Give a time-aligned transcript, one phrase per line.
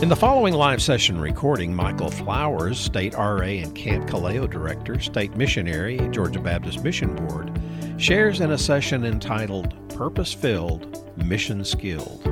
[0.00, 5.34] In the following live session recording, Michael Flowers, State RA and Camp Kaleo Director, State
[5.34, 7.50] Missionary, Georgia Baptist Mission Board,
[7.96, 12.22] shares in a session entitled Purpose Filled, Mission Skilled.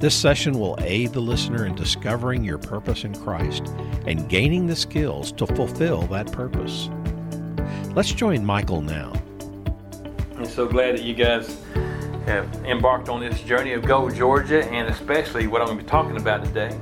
[0.00, 3.66] This session will aid the listener in discovering your purpose in Christ
[4.06, 6.88] and gaining the skills to fulfill that purpose.
[7.94, 9.12] Let's join Michael now.
[10.36, 11.60] I'm so glad that you guys
[12.26, 15.88] have embarked on this journey of Go Georgia, and especially what I'm going to be
[15.88, 16.76] talking about today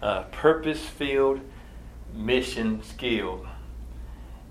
[0.00, 1.40] uh, purpose filled,
[2.14, 3.44] mission skilled.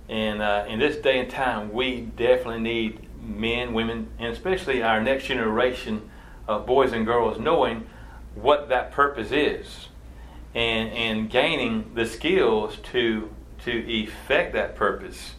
[0.10, 5.02] And uh, in this day and time, we definitely need men, women, and especially our
[5.02, 6.10] next generation
[6.46, 7.88] of boys and girls knowing
[8.36, 9.88] what that purpose is
[10.54, 15.36] and, and gaining the skills to, to effect that purpose.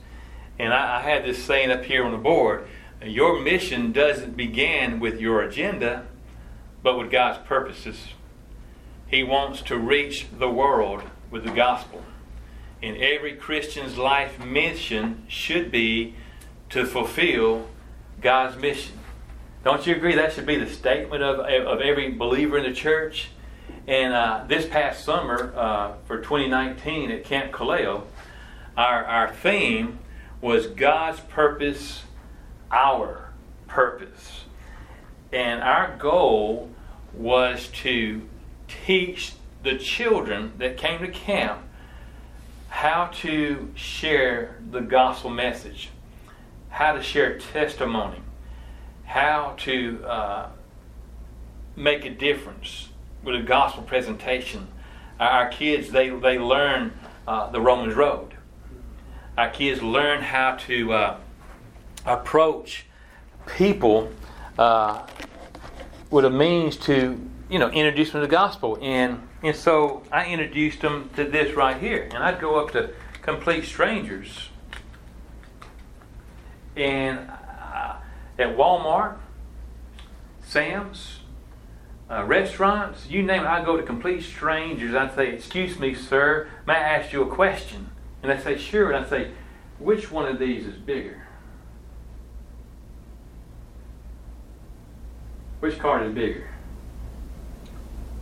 [0.59, 2.68] And I, I had this saying up here on the board
[3.06, 6.06] your mission doesn't begin with your agenda,
[6.82, 8.08] but with God's purposes.
[9.06, 12.02] He wants to reach the world with the gospel.
[12.82, 16.14] And every Christian's life mission should be
[16.70, 17.68] to fulfill
[18.20, 18.98] God's mission.
[19.64, 23.30] Don't you agree that should be the statement of, of every believer in the church?
[23.86, 28.04] And uh, this past summer, uh, for 2019 at Camp Kaleo,
[28.76, 29.98] our, our theme
[30.40, 32.04] was God's purpose
[32.74, 33.30] our
[33.68, 34.42] purpose.
[35.32, 36.70] And our goal
[37.14, 38.28] was to
[38.86, 41.62] teach the children that came to camp
[42.68, 45.90] how to share the gospel message,
[46.68, 48.20] how to share testimony,
[49.04, 50.48] how to uh,
[51.76, 52.88] make a difference
[53.22, 54.66] with a gospel presentation.
[55.20, 56.92] Our kids, they, they learn
[57.26, 58.34] uh, the Romans Road.
[59.38, 61.16] Our kids learn how to uh,
[62.05, 62.87] approach
[63.47, 64.10] people
[64.59, 65.06] uh,
[66.10, 68.78] with a means to, you know, introduce them to the gospel.
[68.81, 72.09] And, and so I introduced them to this right here.
[72.12, 72.91] And I'd go up to
[73.22, 74.49] complete strangers.
[76.76, 77.97] And uh,
[78.38, 79.16] at Walmart,
[80.43, 81.20] Sam's,
[82.10, 84.94] uh, restaurants, you name it, I go to complete strangers.
[84.94, 87.91] I'd say, Excuse me, sir, may I ask you a question?
[88.22, 88.93] And they say, Sure.
[88.93, 89.31] And I'd say,
[89.78, 91.23] Which one of these is bigger?
[95.64, 96.47] Which card is bigger?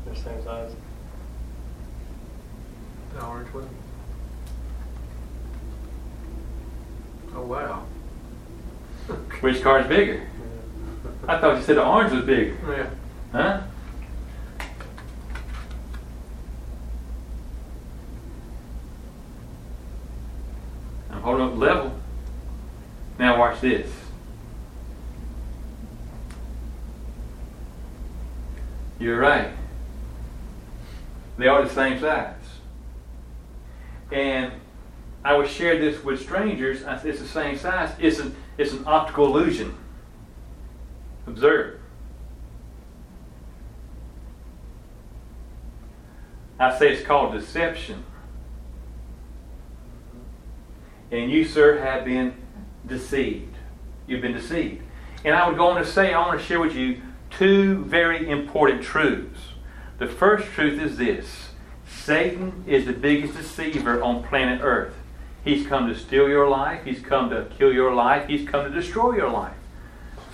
[0.05, 0.71] They're same size.
[3.15, 3.69] The orange one?
[7.35, 7.85] Oh, wow.
[9.41, 10.25] Which card's bigger?
[11.27, 12.57] I thought you said the orange was bigger.
[12.65, 12.91] Oh, yeah.
[13.33, 13.63] Huh?
[21.11, 22.01] I'm holding up level.
[23.19, 24.02] Now watch this.
[29.03, 29.51] You're right.
[31.37, 32.37] They are the same size.
[34.13, 34.53] And
[35.25, 36.85] I would share this with strangers.
[36.85, 37.91] I it's the same size.
[37.99, 39.75] It's an, it's an optical illusion.
[41.27, 41.81] Observe.
[46.61, 48.05] I say it's called deception.
[51.11, 52.35] And you, sir, have been
[52.87, 53.57] deceived.
[54.07, 54.85] You've been deceived.
[55.25, 57.03] And I would go on to say, I want to share with you
[57.39, 59.41] two very important truths.
[59.99, 61.51] The first truth is this
[61.87, 64.95] Satan is the biggest deceiver on planet Earth.
[65.45, 68.71] He's come to steal your life, he's come to kill your life, he's come to
[68.71, 69.57] destroy your life.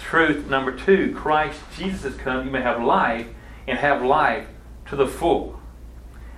[0.00, 3.26] Truth number two Christ Jesus has come, you may have life
[3.66, 4.46] and have life
[4.88, 5.60] to the full.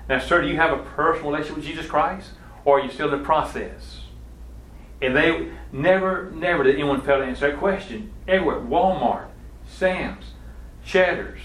[0.08, 2.30] Now, sir, do you have a personal relationship with Jesus Christ?
[2.64, 4.00] Or are you still in the process?
[5.00, 8.12] And they never, never did anyone fail to answer that question.
[8.26, 9.28] Everywhere, Walmart,
[9.66, 10.32] Sam's,
[10.84, 11.40] Cheddar's,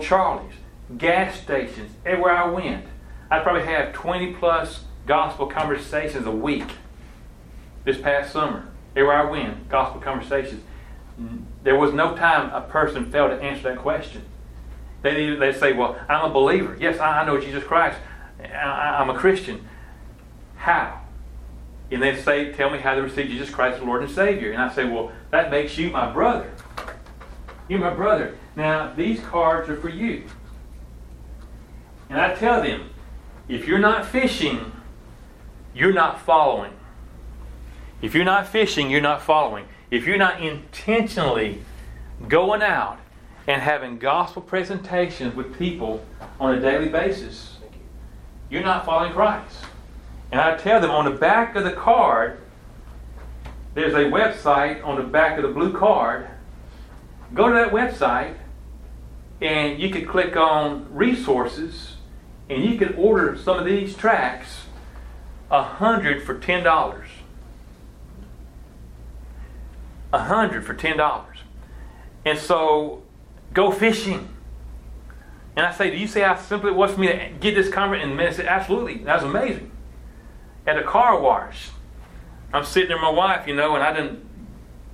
[0.00, 0.54] Charlie's,
[0.96, 2.86] gas stations, everywhere I went.
[3.30, 6.66] I'd probably have 20 plus gospel conversations a week
[7.84, 8.68] this past summer.
[8.96, 10.62] Everywhere I went, gospel conversations.
[11.62, 14.22] There was no time a person failed to answer that question.
[15.02, 16.76] They they say, "Well, I'm a believer.
[16.80, 17.98] Yes, I know Jesus Christ.
[18.40, 19.66] I, am a Christian.
[20.56, 21.00] How?"
[21.90, 24.62] And they say, "Tell me how to receive Jesus Christ as Lord and Savior." And
[24.62, 26.50] I say, "Well, that makes you my brother.
[27.68, 28.36] You're my brother.
[28.56, 30.24] Now, these cards are for you.
[32.08, 32.90] And I tell them,
[33.48, 34.72] if you're not fishing,
[35.74, 36.72] you're not following.
[38.00, 39.66] If you're not fishing, you're not following.
[39.90, 41.62] If you're not intentionally
[42.28, 42.98] going out
[43.46, 46.04] and having gospel presentations with people
[46.38, 47.58] on a daily basis,
[48.50, 49.64] you're not following Christ.
[50.30, 52.40] And I tell them on the back of the card,
[53.74, 56.28] there's a website on the back of the blue card.
[57.34, 58.36] Go to that website
[59.44, 61.96] and you could click on resources
[62.48, 64.62] And you could order some of these tracks
[65.50, 67.08] a hundred for ten dollars.
[70.12, 71.38] A hundred for ten dollars.
[72.24, 73.02] And so
[73.52, 74.28] go fishing.
[75.56, 77.70] And I say, Do you see how simple it was for me to get this
[77.70, 78.04] conference?
[78.04, 78.98] And man said, Absolutely.
[79.04, 79.70] That was amazing.
[80.66, 81.70] At a car wash.
[82.52, 84.24] I'm sitting there with my wife, you know, and I didn't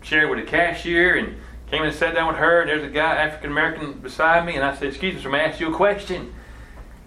[0.02, 1.36] share with the cashier and
[1.70, 2.60] came and sat down with her.
[2.60, 5.40] And there's a guy, African American, beside me, and I said, Excuse me, sir, may
[5.40, 6.34] I ask you a question?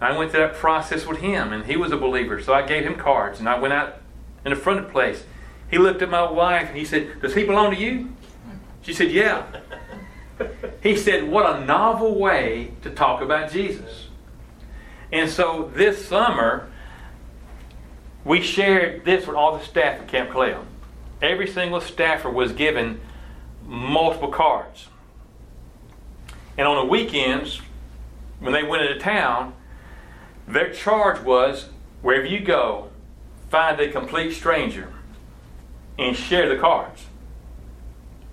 [0.01, 2.83] I went through that process with him, and he was a believer, so I gave
[2.83, 4.01] him cards, and I went out
[4.45, 5.24] in the front of the place.
[5.69, 8.13] He looked at my wife and he said, Does he belong to you?
[8.81, 9.45] She said, Yeah.
[10.83, 14.10] he said, What a novel way to talk about Jesus.
[15.12, 16.69] And so this summer,
[18.25, 20.63] we shared this with all the staff at Camp Kaleo.
[21.21, 23.00] Every single staffer was given
[23.65, 24.88] multiple cards.
[26.57, 27.62] And on the weekends,
[28.39, 29.54] when they went into town,
[30.48, 31.69] their charge was
[32.01, 32.89] wherever you go,
[33.50, 34.92] find a complete stranger
[35.98, 37.06] and share the cards.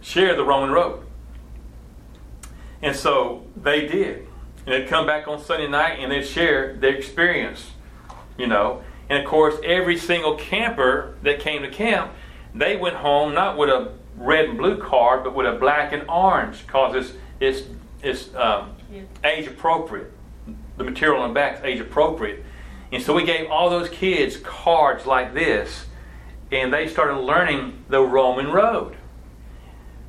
[0.01, 1.05] Share the Roman road.
[2.83, 4.27] And so they did.
[4.67, 7.71] And they'd come back on Sunday night and they'd share their experience,
[8.39, 8.83] you know.
[9.09, 12.13] And of course, every single camper that came to camp,
[12.55, 16.09] they went home not with a red and blue card, but with a black and
[16.09, 17.69] orange because it's, it's,
[18.03, 18.77] it's um,
[19.25, 20.13] age appropriate.
[20.77, 22.45] The material on the back is age appropriate.
[22.93, 25.87] And so we gave all those kids cards like this,
[26.53, 28.97] and they started learning the Roman road.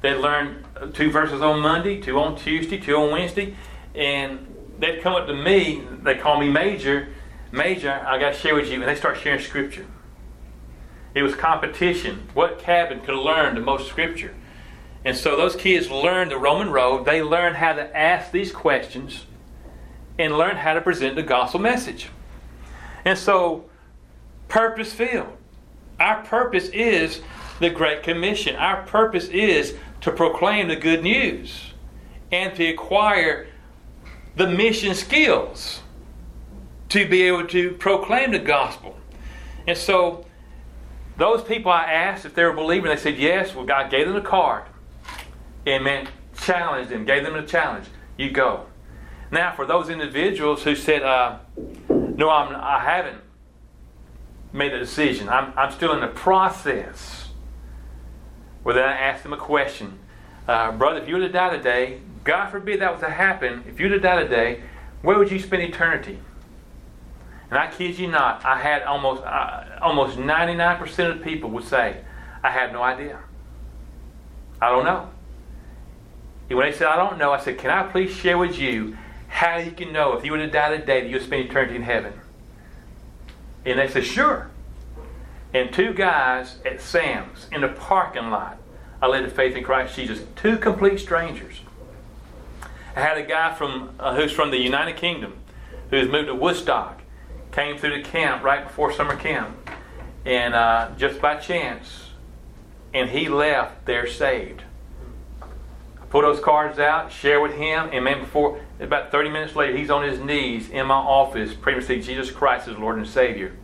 [0.01, 3.55] They learned two verses on Monday, two on Tuesday, two on Wednesday,
[3.93, 4.47] and
[4.79, 5.83] they'd come up to me.
[6.01, 7.09] They call me Major.
[7.51, 9.85] Major, I got to share with you, and they start sharing scripture.
[11.13, 12.29] It was competition.
[12.33, 14.33] What cabin could learn the most scripture?
[15.03, 17.05] And so those kids learned the Roman road.
[17.05, 19.25] They learned how to ask these questions
[20.19, 22.09] and learned how to present the gospel message.
[23.03, 23.65] And so,
[24.47, 25.35] purpose filled.
[25.99, 27.21] Our purpose is
[27.59, 28.55] the Great Commission.
[28.55, 31.73] Our purpose is to proclaim the good news
[32.31, 33.47] and to acquire
[34.35, 35.81] the mission skills
[36.89, 38.97] to be able to proclaim the gospel.
[39.67, 40.25] And so,
[41.21, 43.53] those people I asked if they were believing, they said yes.
[43.53, 44.63] Well, God gave them a card
[45.65, 46.07] and man
[46.41, 47.85] challenged them, gave them a challenge.
[48.17, 48.65] You go.
[49.29, 51.37] Now, for those individuals who said, uh,
[51.89, 53.21] "No, I'm, I haven't
[54.51, 55.29] made a decision.
[55.29, 57.29] I'm, I'm still in the process."
[58.63, 59.99] Well, then I asked them a question,
[60.47, 61.01] uh, brother.
[61.01, 63.63] If you were to die today, God forbid that was to happen.
[63.67, 64.61] If you were to die today,
[65.01, 66.19] where would you spend eternity?
[67.51, 71.97] And I kid you not, I had almost uh, almost 99% of people would say,
[72.41, 73.19] I have no idea.
[74.61, 75.09] I don't know.
[76.49, 78.97] And when they said, I don't know, I said, Can I please share with you
[79.27, 81.83] how you can know if you were to die today that you'll spend eternity in
[81.83, 82.13] heaven?
[83.65, 84.49] And they said, Sure.
[85.53, 88.59] And two guys at Sam's in the parking lot,
[89.01, 90.23] I led to faith in Christ Jesus.
[90.37, 91.59] Two complete strangers.
[92.95, 95.33] I had a guy from uh, who's from the United Kingdom
[95.89, 97.00] who's moved to Woodstock
[97.51, 99.69] came through the camp right before summer camp,
[100.25, 102.09] and uh, just by chance,
[102.93, 104.63] and he left there saved.
[105.41, 109.77] I pull those cards out, share with him, and man, before about 30 minutes later,
[109.77, 113.55] he's on his knees in my office, praying Jesus Christ as Lord and Savior.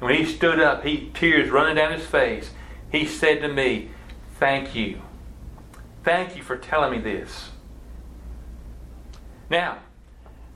[0.00, 2.50] And when he stood up, he tears running down his face.
[2.90, 3.90] He said to me,
[4.38, 5.02] "Thank you,
[6.02, 7.50] thank you for telling me this."
[9.50, 9.78] Now,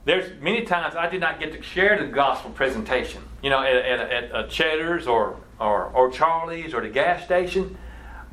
[0.08, 3.76] there's many times I did not get to share the gospel presentation, you know, at,
[3.76, 7.76] at, at a Cheddar's or, or, or Charlie's or the gas station.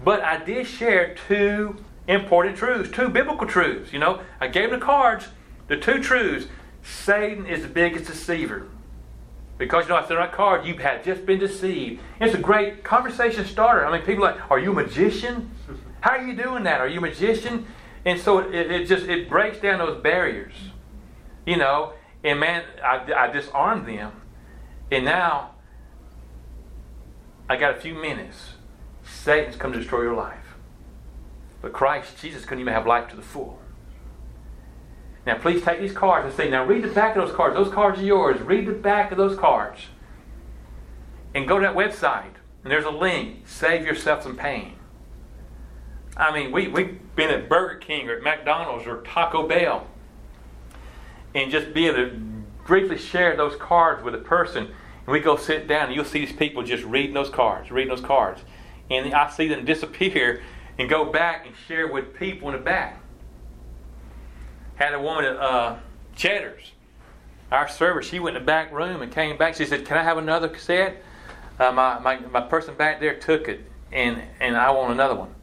[0.02, 1.76] But I did share two
[2.08, 3.92] important truths, two biblical truths.
[3.92, 5.28] You know, I gave the cards,
[5.68, 6.48] the two truths.
[6.82, 8.70] Satan is the biggest deceiver.
[9.58, 12.02] Because you know, I said on that card, you have just been deceived.
[12.22, 13.86] It's a great conversation starter.
[13.86, 15.52] I mean, people are like, are you a magician?
[16.00, 16.80] How are you doing that?
[16.80, 17.66] Are you a magician?
[18.06, 20.54] And so it, it just it breaks down those barriers.
[21.46, 24.22] You know, and man, I, I disarmed them.
[24.92, 25.52] And now
[27.48, 28.54] I got a few minutes.
[29.04, 30.56] Satan's come to destroy your life.
[31.62, 33.60] But Christ, Jesus, couldn't even have life to the full.
[35.26, 37.56] Now, please take these cards and say, now read the back of those cards.
[37.56, 38.40] Those cards are yours.
[38.42, 39.82] Read the back of those cards.
[41.34, 42.34] And go to that website.
[42.64, 43.48] And there's a link.
[43.48, 44.74] Save yourself some pain.
[46.16, 49.88] I mean, we, we've been at Burger King or at McDonald's or Taco Bell
[51.36, 52.22] and just be able to
[52.66, 54.64] briefly share those cards with a person.
[54.66, 57.90] And we go sit down, and you'll see these people just reading those cards, reading
[57.90, 58.42] those cards.
[58.90, 60.42] And I see them disappear
[60.80, 63.02] and go back and share with people in the back.
[64.76, 65.78] Had a woman at uh,
[66.16, 66.72] Cheddar's.
[67.52, 69.56] our server, she went in the back room and came back.
[69.56, 71.04] She said, Can I have another cassette?
[71.60, 73.62] Uh, my, my, my person back there took it,
[73.92, 75.34] and, and I want another one.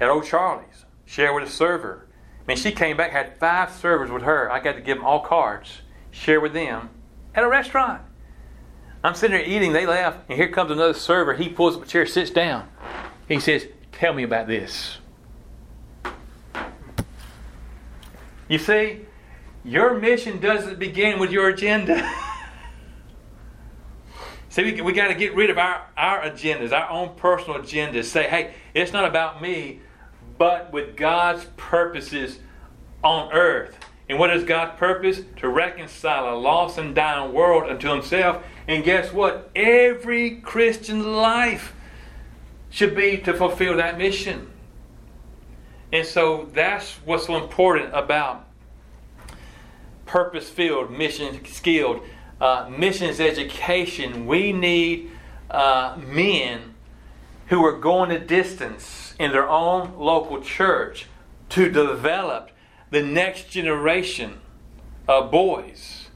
[0.00, 2.07] At O'Charley's, share with a server.
[2.48, 4.50] Mean, she came back, had five servers with her.
[4.50, 6.88] I got to give them all cards, share with them
[7.34, 8.00] at a restaurant.
[9.04, 11.34] I'm sitting there eating, they left, and here comes another server.
[11.34, 12.66] He pulls up a chair, sits down.
[13.28, 14.96] He says, Tell me about this.
[18.48, 19.00] You see,
[19.62, 22.10] your mission doesn't begin with your agenda.
[24.48, 28.04] see, we, we got to get rid of our, our agendas, our own personal agendas.
[28.04, 29.80] Say, hey, it's not about me,
[30.38, 32.38] but with God's purposes
[33.02, 33.78] on earth.
[34.08, 35.20] And what is God's purpose?
[35.36, 38.42] To reconcile a lost and dying world unto Himself.
[38.66, 39.50] And guess what?
[39.54, 41.74] Every Christian life
[42.70, 44.50] should be to fulfill that mission.
[45.92, 48.46] And so that's what's so important about
[50.06, 52.02] purpose filled, mission skilled,
[52.40, 54.26] uh, missions education.
[54.26, 55.10] We need
[55.50, 56.74] uh, men
[57.46, 61.06] who are going the distance in their own local church
[61.50, 62.50] to develop
[62.90, 64.40] the next generation
[65.06, 66.08] of boys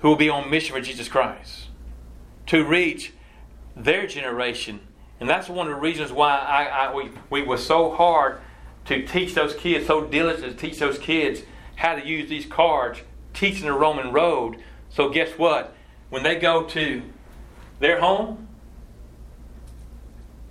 [0.00, 1.68] who will be on mission for Jesus Christ,
[2.46, 3.12] to reach
[3.76, 4.80] their generation.
[5.20, 8.40] And that's one of the reasons why I, I, we, we were so hard
[8.86, 11.42] to teach those kids, so diligent to teach those kids
[11.76, 13.00] how to use these cards,
[13.32, 14.56] teaching the Roman road.
[14.90, 15.72] So guess what?
[16.10, 17.02] When they go to
[17.78, 18.48] their home,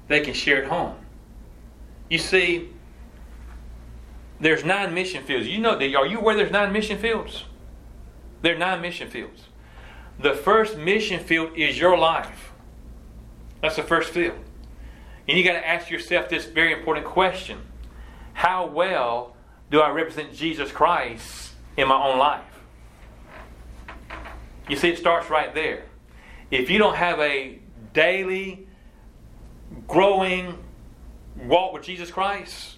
[0.08, 0.96] they can share at home.
[2.11, 2.67] You see,
[4.37, 5.47] there's nine mission fields.
[5.47, 7.45] You know, are you aware there's nine mission fields?
[8.41, 9.43] There are nine mission fields.
[10.19, 12.51] The first mission field is your life.
[13.61, 14.37] That's the first field.
[15.29, 17.59] And you got to ask yourself this very important question
[18.33, 19.37] How well
[19.69, 22.43] do I represent Jesus Christ in my own life?
[24.67, 25.85] You see, it starts right there.
[26.49, 27.59] If you don't have a
[27.93, 28.67] daily,
[29.87, 30.57] growing
[31.41, 32.77] walk with Jesus Christ,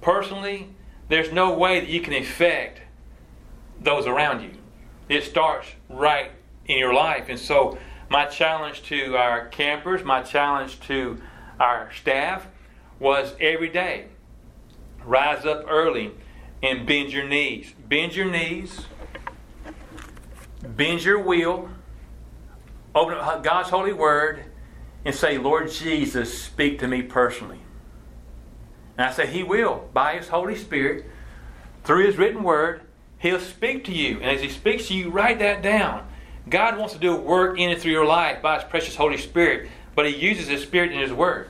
[0.00, 0.68] personally,
[1.08, 2.80] there's no way that you can affect
[3.80, 4.52] those around you.
[5.08, 6.30] It starts right
[6.66, 7.26] in your life.
[7.28, 11.20] And so, my challenge to our campers, my challenge to
[11.58, 12.46] our staff
[12.98, 14.06] was every day
[15.04, 16.12] rise up early
[16.62, 17.74] and bend your knees.
[17.88, 18.86] Bend your knees,
[20.62, 21.68] bend your will,
[22.94, 24.44] open up God's holy word,
[25.04, 27.61] and say, Lord Jesus, speak to me personally.
[29.02, 31.06] And I say, He will, by His Holy Spirit,
[31.82, 32.82] through His written word,
[33.18, 34.20] He'll speak to you.
[34.20, 36.06] And as He speaks to you, write that down.
[36.48, 39.18] God wants to do a work in and through your life by His precious Holy
[39.18, 41.48] Spirit, but He uses His Spirit in His Word.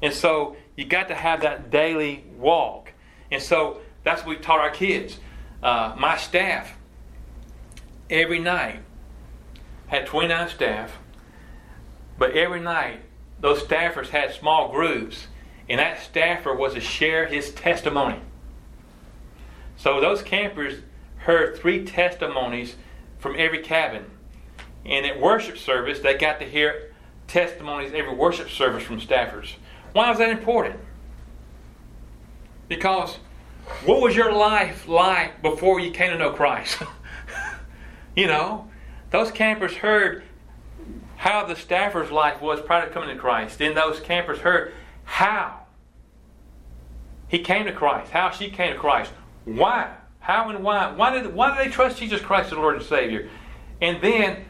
[0.00, 2.94] And so you got to have that daily walk.
[3.30, 5.18] And so that's what we taught our kids.
[5.62, 6.74] Uh, my staff,
[8.08, 8.80] every night,
[9.88, 10.96] had 29 staff,
[12.16, 13.00] but every night,
[13.40, 15.26] those staffers had small groups
[15.68, 18.20] and that staffer was to share his testimony.
[19.76, 20.80] So those campers
[21.18, 22.76] heard three testimonies
[23.18, 24.04] from every cabin.
[24.84, 26.92] And at worship service, they got to hear
[27.26, 29.54] testimonies every worship service from staffers.
[29.92, 30.80] Why was that important?
[32.68, 33.16] Because
[33.84, 36.82] what was your life like before you came to know Christ?
[38.16, 38.68] you know,
[39.10, 40.22] those campers heard
[41.16, 43.58] how the staffer's life was prior to coming to Christ.
[43.58, 45.60] Then those campers heard how
[47.28, 49.12] he came to Christ, how she came to Christ,
[49.44, 50.92] why, how and why.
[50.92, 53.28] Why did, why did they trust Jesus Christ as Lord and Savior?
[53.80, 54.44] And then,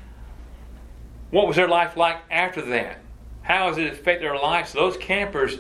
[1.31, 2.99] what was their life like after that?
[3.43, 4.71] How has it affected their lives?
[4.71, 5.59] So those campers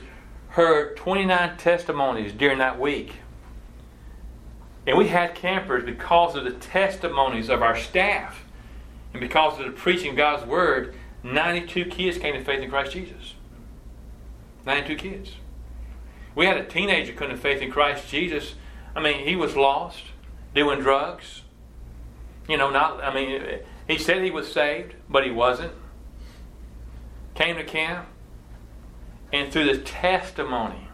[0.49, 3.15] heard 29 testimonies during that week.
[4.87, 8.45] And we had campers because of the testimonies of our staff
[9.13, 10.95] and because of the preaching of God's Word.
[11.23, 13.34] 92 kids came to faith in Christ Jesus.
[14.67, 15.33] 92 kids.
[16.35, 18.55] We had a teenager come to faith in Christ Jesus.
[18.97, 20.03] I mean, he was lost,
[20.55, 21.43] doing drugs.
[22.49, 25.73] You know, not, I mean, he said he was saved, but he wasn't.
[27.35, 28.07] Came to camp,
[29.33, 30.89] and through the testimony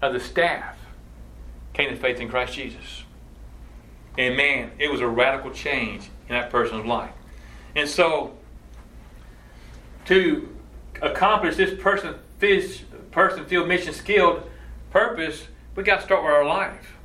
[0.00, 0.76] of the staff,
[1.72, 3.04] came to faith in Christ Jesus.
[4.16, 7.12] And man, it was a radical change in that person's life.
[7.76, 8.36] And so,
[10.06, 10.48] to
[11.02, 14.42] accomplish this person fish, person feel mission skilled
[14.90, 16.96] purpose, we got to start with our life.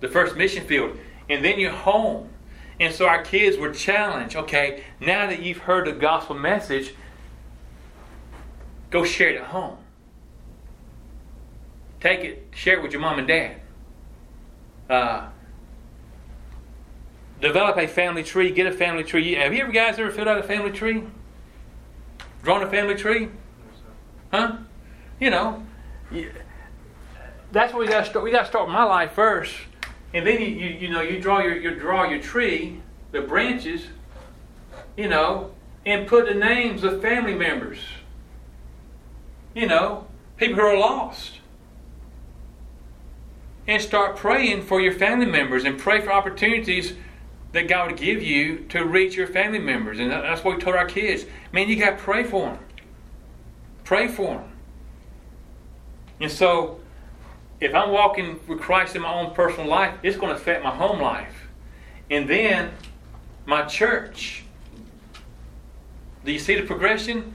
[0.00, 0.98] The first mission field.
[1.28, 2.28] And then your home.
[2.80, 6.94] And so our kids were challenged okay, now that you've heard the gospel message,
[8.90, 9.78] go share it at home.
[12.00, 13.60] Take it, share it with your mom and dad.
[14.90, 15.28] Uh,
[17.40, 19.34] develop a family tree, get a family tree.
[19.34, 21.04] Have you ever guys ever filled out a family tree?
[22.42, 23.28] Drawn a family tree?
[24.32, 24.56] Huh?
[25.20, 25.62] You know,
[27.52, 28.24] that's what we got to start.
[28.24, 29.54] We got to start with my life first,
[30.12, 32.80] and then you, you, you know you draw your you draw your tree,
[33.12, 33.86] the branches,
[34.96, 35.52] you know,
[35.86, 37.78] and put the names of family members.
[39.54, 40.06] You know,
[40.36, 41.38] people who are lost.
[43.64, 46.94] And start praying for your family members and pray for opportunities
[47.52, 49.98] that God would give you to reach your family members.
[49.98, 51.26] And that's what we told our kids.
[51.52, 52.58] Man, you got to pray for them.
[53.84, 54.52] Pray for them.
[56.20, 56.80] And so,
[57.60, 60.70] if I'm walking with Christ in my own personal life, it's going to affect my
[60.70, 61.48] home life.
[62.10, 62.70] And then
[63.46, 64.44] my church.
[66.24, 67.34] Do you see the progression?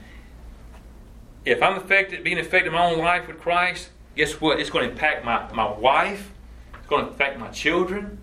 [1.45, 4.59] If I'm affected, being affected in my own life with Christ, guess what?
[4.59, 6.31] It's going to impact my, my wife.
[6.77, 8.17] It's going to affect my children.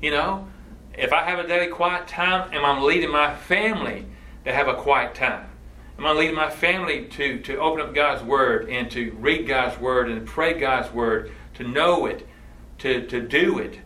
[0.00, 0.46] You know,
[0.96, 4.06] if I have a daily quiet time, am I leading my family
[4.44, 5.48] to have a quiet time?
[5.98, 9.80] Am I leading my family to, to open up God's Word and to read God's
[9.80, 12.26] Word and pray God's Word, to know it,
[12.78, 13.78] to, to do it,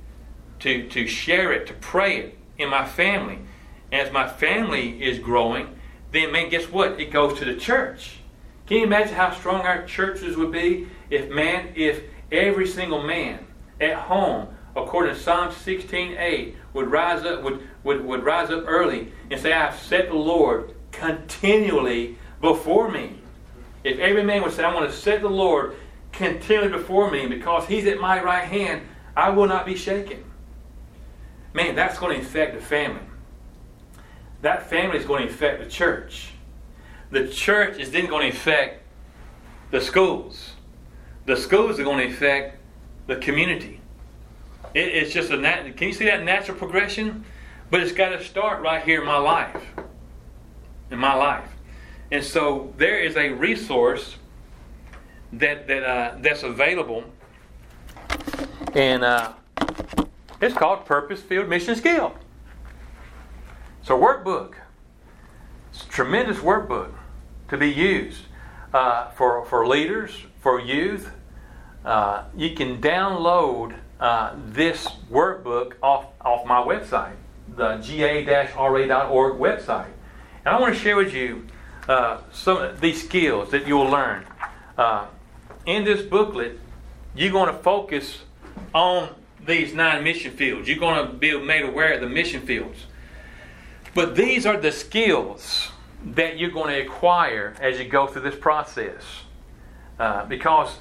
[0.61, 3.39] to, to share it, to pray it in my family?
[3.93, 5.77] As my family is growing,
[6.13, 7.01] then man, guess what?
[7.01, 8.19] It goes to the church.
[8.67, 13.47] Can you imagine how strong our churches would be if man, if every single man
[13.81, 19.13] at home, according to Psalm 16:8, would rise up, would, would, would rise up early
[19.31, 23.19] and say, I've set the Lord continually before me.
[23.85, 25.77] If every man would say, I want to set the Lord
[26.13, 28.83] continually before me, because He's at my right hand,
[29.17, 30.25] I will not be shaken.
[31.53, 33.03] Man, that's going to affect the family.
[34.43, 36.33] That family is going to affect the church.
[37.11, 38.85] The church is then going to affect
[39.71, 40.53] the schools.
[41.27, 42.59] The schools are going to affect
[43.07, 43.80] the community.
[44.75, 47.25] It, it's just a nat- can you see that natural progression?
[47.71, 49.57] But it's got to start right here in my life
[50.91, 51.49] in my life.
[52.11, 54.17] And so there is a resource
[55.33, 57.05] that that uh, that's available,
[58.75, 59.33] and uh,
[60.41, 62.15] it's called Purpose Field Mission Skill.
[63.81, 64.55] It's a workbook.
[65.73, 66.93] It's a tremendous workbook
[67.49, 68.23] to be used
[68.75, 71.13] uh, for for leaders, for youth.
[71.85, 77.17] Uh, you can download uh, this workbook off off my website,
[77.57, 79.91] the ga-ra.org website.
[80.45, 81.47] And I want to share with you
[81.89, 84.25] uh, some of these skills that you'll learn.
[84.77, 85.07] Uh,
[85.67, 86.59] in this booklet,
[87.15, 88.23] you're going to focus
[88.75, 89.11] on
[89.47, 90.69] these nine mission fields.
[90.69, 92.87] You're going to be made aware of the mission fields.
[93.95, 95.71] But these are the skills
[96.05, 99.03] that you're going to acquire as you go through this process.
[99.99, 100.79] Uh, because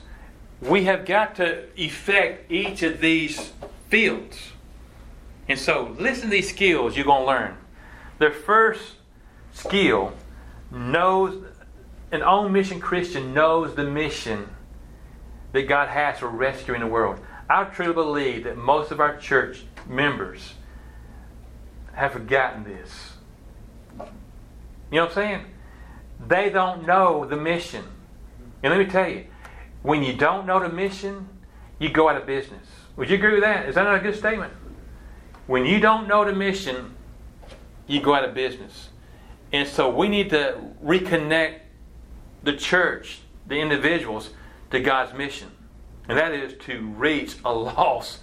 [0.61, 3.53] we have got to effect each of these
[3.89, 4.51] fields.
[5.47, 7.57] And so, listen to these skills you're going to learn.
[8.19, 8.93] The first
[9.53, 10.13] skill
[10.71, 11.43] knows
[12.11, 14.49] an on mission Christian knows the mission
[15.51, 17.19] that God has for rescuing the world.
[17.49, 20.53] I truly believe that most of our church members
[21.93, 23.13] have forgotten this.
[23.97, 24.05] You
[24.97, 25.45] know what I'm saying?
[26.27, 27.85] They don't know the mission.
[28.61, 29.25] And let me tell you,
[29.81, 31.29] when you don't know the mission,
[31.79, 32.67] you go out of business.
[32.95, 33.69] Would you agree with that?
[33.69, 34.53] Is that not a good statement?
[35.47, 36.95] When you don't know the mission,
[37.87, 38.89] you go out of business.
[39.51, 41.59] And so we need to reconnect
[42.43, 44.31] the church, the individuals,
[44.71, 45.49] to God's mission.
[46.07, 48.19] And that is to reach a lost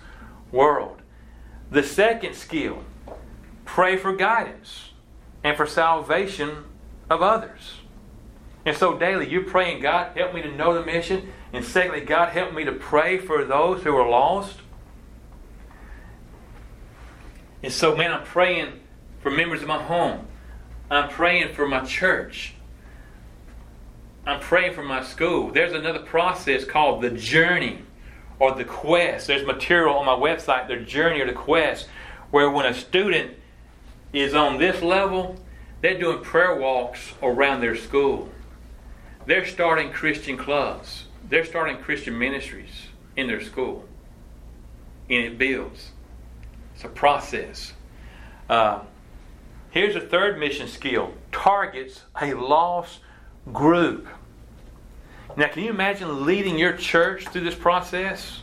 [0.52, 1.02] world.
[1.70, 2.84] The second skill,
[3.64, 4.90] pray for guidance
[5.42, 6.64] and for salvation
[7.10, 7.80] of others.
[8.64, 11.32] And so daily you're praying, God, help me to know the mission.
[11.56, 14.58] And secondly, God, help me to pray for those who are lost.
[17.62, 18.78] And so, man, I'm praying
[19.22, 20.26] for members of my home.
[20.90, 22.52] I'm praying for my church.
[24.26, 25.50] I'm praying for my school.
[25.50, 27.78] There's another process called the journey
[28.38, 29.26] or the quest.
[29.26, 31.88] There's material on my website, the journey or the quest,
[32.32, 33.30] where when a student
[34.12, 35.36] is on this level,
[35.80, 38.28] they're doing prayer walks around their school.
[39.24, 41.05] They're starting Christian clubs.
[41.28, 43.84] They're starting Christian ministries in their school.
[45.08, 45.90] And it builds.
[46.74, 47.72] It's a process.
[48.48, 48.80] Uh,
[49.76, 53.00] Here's a third mission skill targets a lost
[53.52, 54.08] group.
[55.36, 58.40] Now, can you imagine leading your church through this process?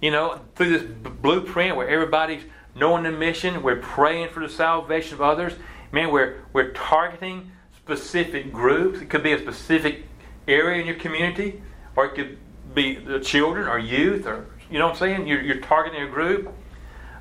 [0.00, 2.44] You know, through this b- blueprint where everybody's
[2.76, 5.54] knowing the mission, we're praying for the salvation of others.
[5.90, 9.00] Man, we're, we're targeting specific groups.
[9.00, 10.04] It could be a specific
[10.46, 11.60] area in your community,
[11.96, 12.38] or it could
[12.74, 15.26] be the children or youth, or, you know what I'm saying?
[15.26, 16.52] You're, you're targeting a group.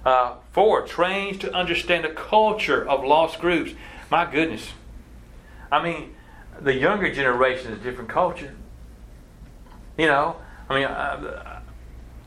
[0.05, 3.73] Uh, four, trains to understand the culture of lost groups.
[4.10, 4.71] My goodness.
[5.71, 6.15] I mean,
[6.62, 8.55] the younger generation is a different culture.
[9.97, 10.38] You know,
[10.69, 11.62] I mean, I,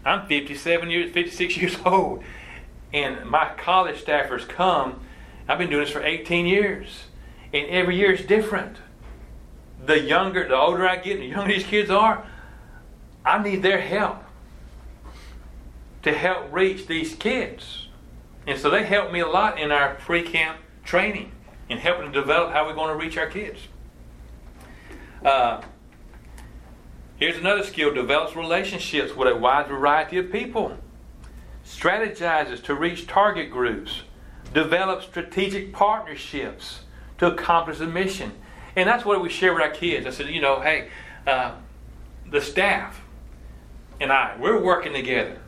[0.05, 2.23] I'm 57 years, 56 years old,
[2.93, 5.01] and my college staffers come.
[5.49, 7.05] I've been doing this for 18 years,
[7.53, 8.77] and every year is different.
[9.85, 12.25] The younger, the older I get, the younger these kids are,
[13.25, 14.23] I need their help
[16.03, 17.89] to help reach these kids.
[18.47, 21.33] And so they help me a lot in our pre camp training
[21.71, 23.61] and helping to develop how we're going to reach our kids.
[25.25, 25.63] Uh,
[27.17, 30.77] here's another skill develops relationships with a wide variety of people,
[31.65, 34.03] strategizes to reach target groups,
[34.53, 36.81] develops strategic partnerships
[37.19, 38.33] to accomplish the mission.
[38.77, 40.07] And that's what we share with our kids.
[40.07, 40.89] I said, you know, hey,
[41.27, 41.53] uh,
[42.31, 43.03] the staff
[44.01, 45.39] and I, we're working together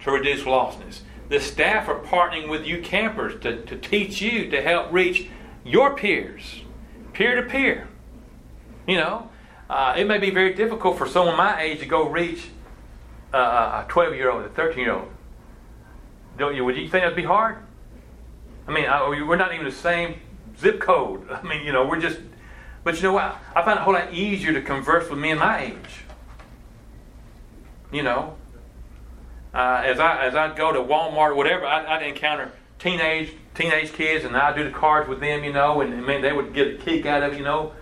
[0.00, 1.00] to reduce lostness.
[1.28, 5.28] The staff are partnering with you campers to, to teach you to help reach
[5.64, 6.62] your peers,
[7.14, 7.88] peer to peer.
[8.86, 9.30] You know,
[9.70, 12.48] uh, it may be very difficult for someone my age to go reach
[13.32, 15.08] uh, a 12 year old, a 13 year old.
[16.38, 16.64] Don't you?
[16.64, 17.58] Would you think that'd be hard?
[18.66, 20.16] I mean, I, we're not even the same
[20.58, 21.28] zip code.
[21.30, 22.20] I mean, you know, we're just.
[22.84, 23.38] But you know what?
[23.54, 26.04] I find it a whole lot easier to converse with men my age.
[27.90, 28.36] You know,
[29.54, 33.92] uh, as I as I'd go to Walmart or whatever, I'd, I'd, encounter teenage teenage
[33.92, 36.52] kids, and I'd do the cards with them, you know, and, and man, they would
[36.52, 37.72] get a kick out of you know.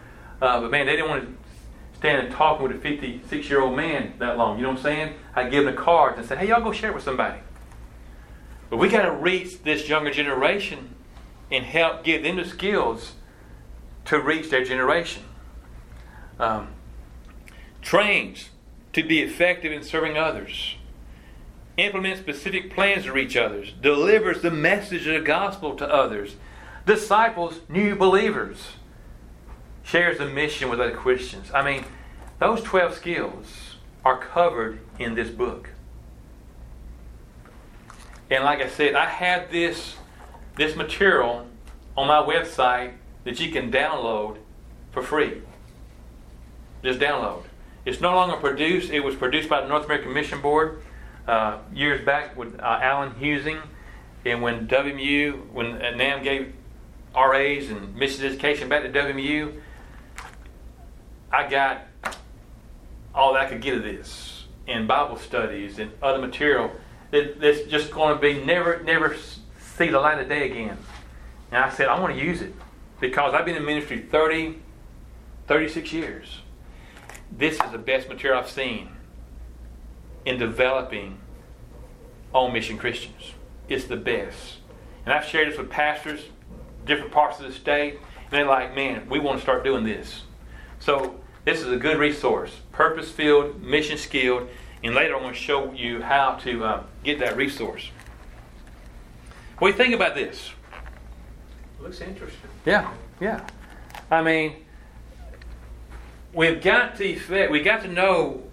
[0.40, 3.76] Uh, but man, they didn't want to stand and talk with a 56 year old
[3.76, 4.58] man that long.
[4.58, 5.14] You know what I'm saying?
[5.34, 7.38] I'd give them the cards and say, hey, y'all go share it with somebody.
[8.68, 10.94] But we got to reach this younger generation
[11.50, 13.12] and help give them the skills
[14.06, 15.22] to reach their generation.
[16.38, 16.68] Um,
[17.80, 18.50] trains
[18.92, 20.76] to be effective in serving others
[21.76, 26.36] implements specific plans to reach others, delivers the message of the gospel to others,
[26.86, 28.72] disciples new believers,
[29.82, 31.50] shares the mission with other Christians.
[31.54, 31.84] I mean,
[32.38, 35.70] those 12 skills are covered in this book.
[38.30, 39.96] And like I said, I have this,
[40.56, 41.46] this material
[41.96, 44.38] on my website that you can download
[44.90, 45.42] for free.
[46.82, 47.44] Just download.
[47.84, 48.90] It's no longer produced.
[48.90, 50.82] It was produced by the North American Mission Board
[51.26, 53.58] uh, years back with uh, Alan Husing,
[54.24, 56.52] and when WMU, when NAM gave
[57.14, 59.60] RAs and mission education back to WMU,
[61.30, 61.86] I got
[63.14, 66.70] all that I could get of this in Bible studies and other material
[67.10, 69.16] that, that's just going to be never, never
[69.76, 70.78] see the light of day again.
[71.50, 72.54] And I said, I want to use it
[73.02, 74.60] because I've been in ministry 30,
[75.48, 76.38] 36 years.
[77.36, 78.90] This is the best material I've seen
[80.24, 81.18] in developing
[82.32, 83.32] on mission Christians.
[83.68, 84.58] It's the best.
[85.04, 86.26] And I've shared this with pastors,
[86.86, 90.22] different parts of the state, and they're like, man, we want to start doing this.
[90.78, 94.48] So this is a good resource, purpose filled, mission skilled,
[94.84, 97.90] and later I'm going to show you how to uh, get that resource.
[99.58, 100.52] Do you think about this?
[101.82, 102.48] Looks interesting.
[102.64, 103.44] Yeah, yeah.
[104.08, 104.64] I mean,
[106.32, 108.44] we've got to we got to know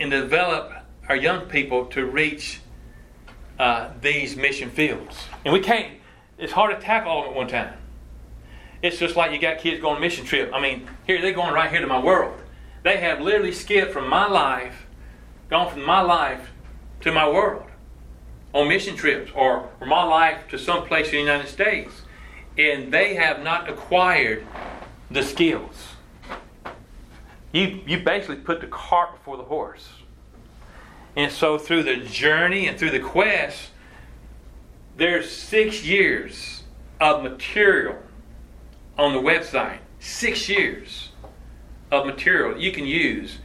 [0.00, 0.72] and develop
[1.06, 2.60] our young people to reach
[3.58, 5.26] uh, these mission fields.
[5.44, 5.98] And we can't,
[6.38, 7.74] it's hard to tackle all at one time.
[8.80, 10.50] It's just like you got kids going mission trip.
[10.54, 12.40] I mean, here they're going right here to my world.
[12.84, 14.86] They have literally skipped from my life,
[15.50, 16.52] gone from my life
[17.00, 17.64] to my world
[18.54, 21.92] on mission trips or from my life to some place in the United States.
[22.58, 24.44] And they have not acquired
[25.10, 25.94] the skills.
[27.52, 29.88] You, you basically put the cart before the horse.
[31.16, 33.70] And so through the journey and through the quest,
[34.96, 36.64] there's six years
[37.00, 37.96] of material
[38.98, 39.78] on the website.
[40.00, 41.10] Six years
[41.90, 43.38] of material you can use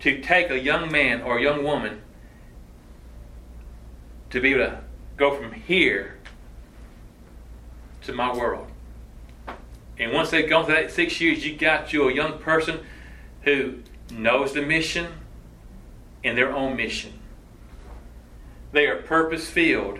[0.00, 2.00] to take a young man or a young woman
[4.30, 4.80] to be able to
[5.16, 6.18] go from here
[8.04, 8.66] to my world.
[9.98, 12.80] And once they've gone through that six years, you got you a young person
[13.42, 13.78] who
[14.10, 15.06] knows the mission,
[16.24, 17.12] and their own mission.
[18.72, 19.98] They are purpose filled,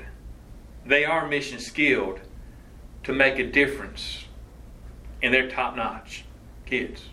[0.87, 2.21] they are mission skilled
[3.05, 4.25] to make a difference,
[5.23, 6.25] and they're top notch
[6.65, 7.07] kids.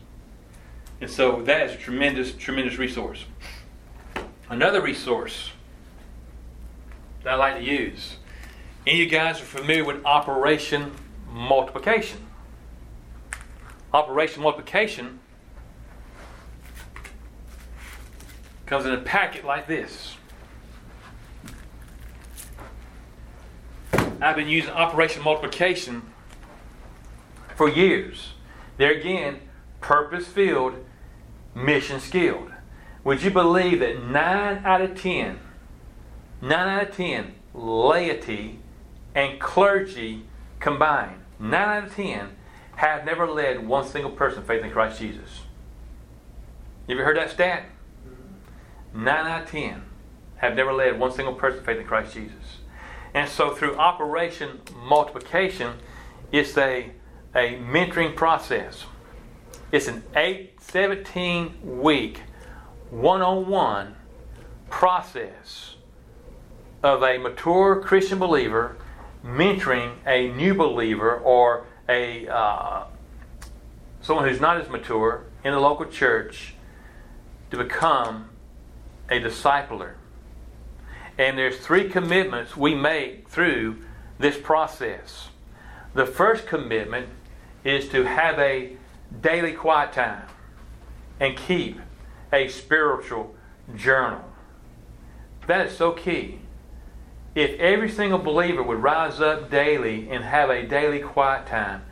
[1.02, 3.25] And so that is a tremendous, tremendous resource.
[4.49, 5.52] Another resource
[7.23, 8.15] that I like to use.
[8.89, 10.91] Any of you guys are familiar with Operation
[11.32, 12.25] Multiplication?
[13.93, 15.19] Operation Multiplication
[18.65, 20.15] Comes in a packet like this.
[24.19, 26.02] I've been using Operation Multiplication
[27.56, 28.34] for years.
[28.78, 29.41] There again,
[29.82, 30.84] purpose filled,
[31.54, 32.52] mission skilled.
[33.04, 35.39] Would you believe that 9 out of 10,
[36.41, 38.62] 9 out of 10 laity
[39.15, 40.24] and clergy
[40.60, 42.30] combined, 9 out of 10
[42.76, 45.41] have never led one single person faith in Christ Jesus?
[46.88, 47.65] You ever heard that stat?
[48.93, 49.84] 9 out of 10
[50.38, 52.60] have never led one single person faith in Christ Jesus.
[53.13, 55.74] And so through Operation Multiplication,
[56.32, 56.91] it's a,
[57.36, 58.86] a mentoring process.
[59.72, 62.22] It's an 8, 17 week
[62.89, 63.95] one on one
[64.69, 65.76] process
[66.82, 68.78] of a mature Christian believer
[69.23, 72.86] mentoring a new believer or a uh,
[74.01, 76.53] someone who's not as mature in the local church
[77.51, 78.29] to become
[79.10, 79.93] a discipler.
[81.17, 83.84] And there's three commitments we make through
[84.19, 85.29] this process.
[85.93, 87.10] The first commitment
[87.63, 88.77] is to have a
[89.21, 90.27] daily quiet time
[91.19, 91.79] and keep
[92.32, 93.36] a spiritual
[93.75, 94.23] journal.
[95.47, 96.39] That is so key.
[97.36, 101.84] If every single believer would rise up daily and have a daily quiet time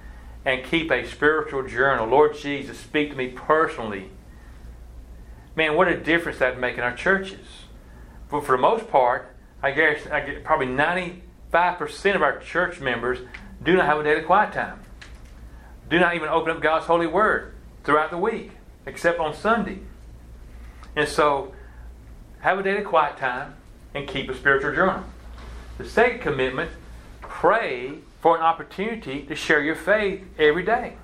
[0.44, 4.10] and keep a spiritual journal, Lord Jesus, speak to me personally.
[5.56, 7.48] Man, what a difference that would make in our churches.
[8.30, 13.20] But for the most part, I guess I probably 95% of our church members
[13.64, 14.82] do not have a daily quiet time.
[15.90, 18.52] Do not even open up God's holy word throughout the week,
[18.86, 19.80] except on Sunday.
[20.96, 21.54] And so,
[22.42, 23.56] have a daily quiet time
[23.94, 25.04] and keep a spiritual journal.
[25.78, 26.72] The second commitment,
[27.22, 30.96] pray for an opportunity to share your faith every day.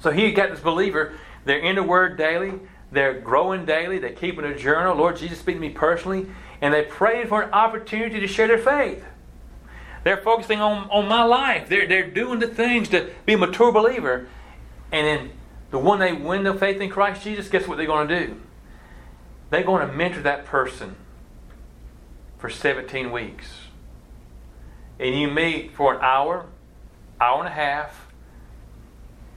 [0.00, 1.12] So here you got this believer,
[1.44, 2.54] they're in the Word daily,
[2.90, 4.96] they're growing daily, they're keeping a journal.
[4.96, 6.26] Lord Jesus, speaking to me personally,
[6.60, 9.04] and they pray for an opportunity to share their faith.
[10.04, 11.68] They're focusing on, on my life.
[11.68, 14.28] They're, they're doing the things to be a mature believer.
[14.90, 15.30] And then
[15.70, 18.40] the one they win their faith in Christ Jesus, guess what they're going to do?
[19.50, 20.96] They're going to mentor that person
[22.38, 23.67] for 17 weeks.
[24.98, 26.46] And you meet for an hour,
[27.20, 28.06] hour and a half,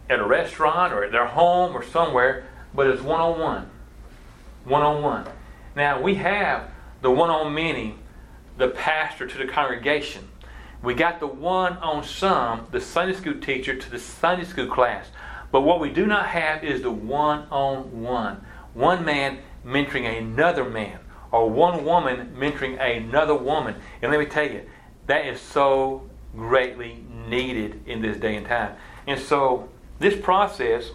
[0.10, 3.70] at a restaurant or at their home or somewhere, but it's one on one.
[4.66, 5.26] One on one.
[5.76, 6.70] Now, we have
[7.02, 7.96] the one on many,
[8.58, 10.28] the pastor to the congregation.
[10.84, 15.08] We got the one on some, the Sunday school teacher to the Sunday school class.
[15.52, 18.44] But what we do not have is the one on one.
[18.74, 21.00] One man mentoring another man,
[21.32, 23.76] or one woman mentoring another woman.
[24.02, 24.66] And let me tell you,
[25.12, 28.74] that is so greatly needed in this day and time.
[29.06, 29.68] And so,
[30.00, 30.92] this process,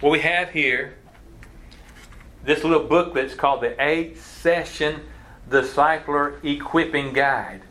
[0.00, 0.96] what we have here,
[2.44, 5.02] this little booklet is called the Eight Session
[5.48, 7.62] Discipler Equipping Guide.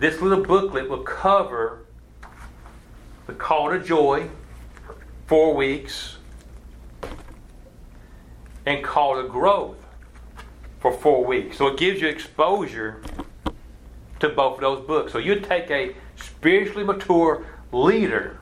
[0.00, 1.84] This little booklet will cover
[3.28, 4.28] the call to joy,
[5.28, 6.16] four weeks,
[8.66, 9.76] and call to growth
[10.80, 11.56] for four weeks.
[11.56, 13.02] So it gives you exposure
[14.20, 15.12] to both of those books.
[15.12, 18.38] So you take a spiritually mature leader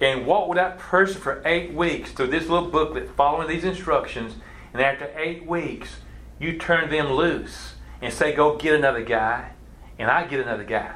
[0.00, 4.34] and walk with that person for eight weeks through this little booklet, following these instructions,
[4.72, 5.96] and after eight weeks,
[6.38, 9.52] you turn them loose and say, Go get another guy,
[9.98, 10.94] and I get another guy.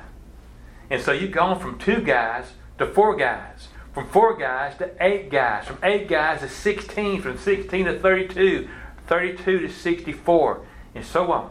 [0.91, 5.31] And so you've gone from two guys to four guys, from four guys to eight
[5.31, 8.69] guys, from eight guys to 16, from 16 to 32,
[9.07, 11.51] 32 to 64, and so on.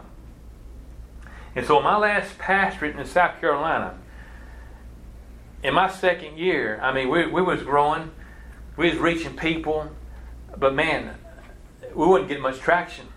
[1.56, 3.98] And so, my last pastorate in South Carolina,
[5.64, 8.12] in my second year, I mean, we, we was growing,
[8.78, 9.92] we was reaching people,
[10.56, 11.16] but man,
[11.94, 13.08] we wouldn't get much traction.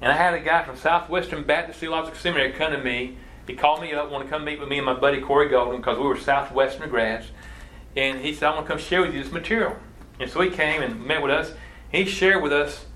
[0.00, 3.18] And I had a guy from Southwestern Baptist Theological Seminary come to me
[3.50, 5.80] he called me up, want to come meet with me and my buddy Corey Golden
[5.80, 7.26] because we were Southwestern grads.
[7.96, 9.76] And he said, I want to come share with you this material.
[10.20, 11.52] And so he came and met with us.
[11.90, 12.86] He shared with us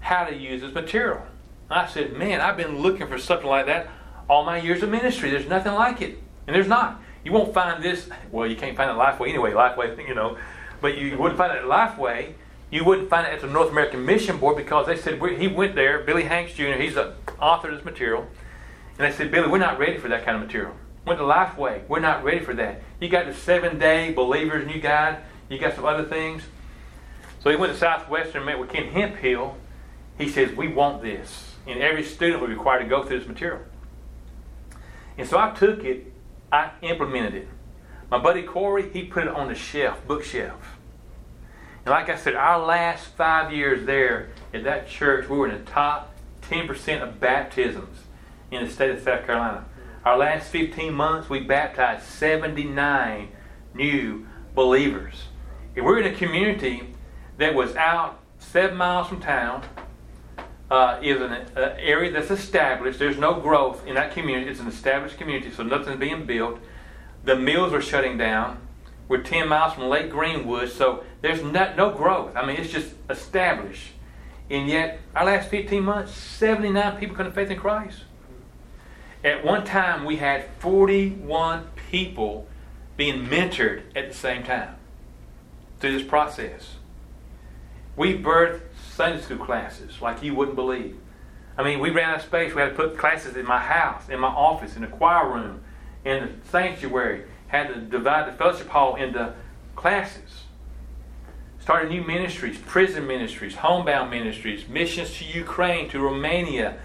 [0.00, 1.22] how to use this material.
[1.70, 3.88] I said, Man, I've been looking for something like that
[4.30, 5.28] all my years of ministry.
[5.28, 6.16] There's nothing like it.
[6.46, 7.02] And there's not.
[7.24, 8.08] You won't find this.
[8.30, 9.50] Well, you can't find it Lifeway anyway.
[9.50, 10.38] Lifeway, you know.
[10.80, 12.34] But you wouldn't find it at Lifeway.
[12.70, 15.74] You wouldn't find it at the North American Mission Board because they said he went
[15.74, 16.04] there.
[16.04, 16.74] Billy Hanks Jr.
[16.74, 18.28] He's the author of this material.
[18.96, 20.76] And they said, Billy, we're not ready for that kind of material.
[21.04, 21.86] Went to Lifeway.
[21.88, 22.82] We're not ready for that.
[23.00, 25.18] You got the seven day believers new guide.
[25.48, 26.44] You got some other things.
[27.42, 29.56] So he went to Southwestern and met with Ken Hemphill.
[30.16, 31.56] He says, We want this.
[31.66, 33.62] And every student will be required to go through this material.
[35.20, 36.10] And so I took it,
[36.50, 37.48] I implemented it.
[38.10, 40.78] My buddy Corey, he put it on the shelf, bookshelf.
[41.84, 45.62] And like I said, our last five years there at that church, we were in
[45.62, 47.98] the top 10% of baptisms
[48.50, 49.66] in the state of South Carolina.
[50.06, 53.28] our last 15 months, we baptized 79
[53.74, 55.24] new believers.
[55.76, 56.94] And we're in a community
[57.36, 59.64] that was out seven miles from town.
[60.70, 63.00] Uh, is an uh, area that's established.
[63.00, 64.50] There's no growth in that community.
[64.50, 66.60] It's an established community, so nothing's being built.
[67.24, 68.58] The mills are shutting down.
[69.08, 72.36] We're 10 miles from Lake Greenwood, so there's no, no growth.
[72.36, 73.88] I mean, it's just established.
[74.48, 78.04] And yet, our last 15 months, 79 people come to faith in Christ.
[79.24, 82.46] At one time, we had 41 people
[82.96, 84.76] being mentored at the same time
[85.78, 86.76] through this process.
[87.96, 90.96] We birthed Sunday school classes like you wouldn't believe.
[91.56, 92.54] I mean, we ran out of space.
[92.54, 95.62] We had to put classes in my house, in my office, in the choir room,
[96.04, 97.24] in the sanctuary.
[97.48, 99.34] Had to divide the fellowship hall into
[99.76, 100.44] classes.
[101.60, 106.78] Started new ministries, prison ministries, homebound ministries, missions to Ukraine, to Romania,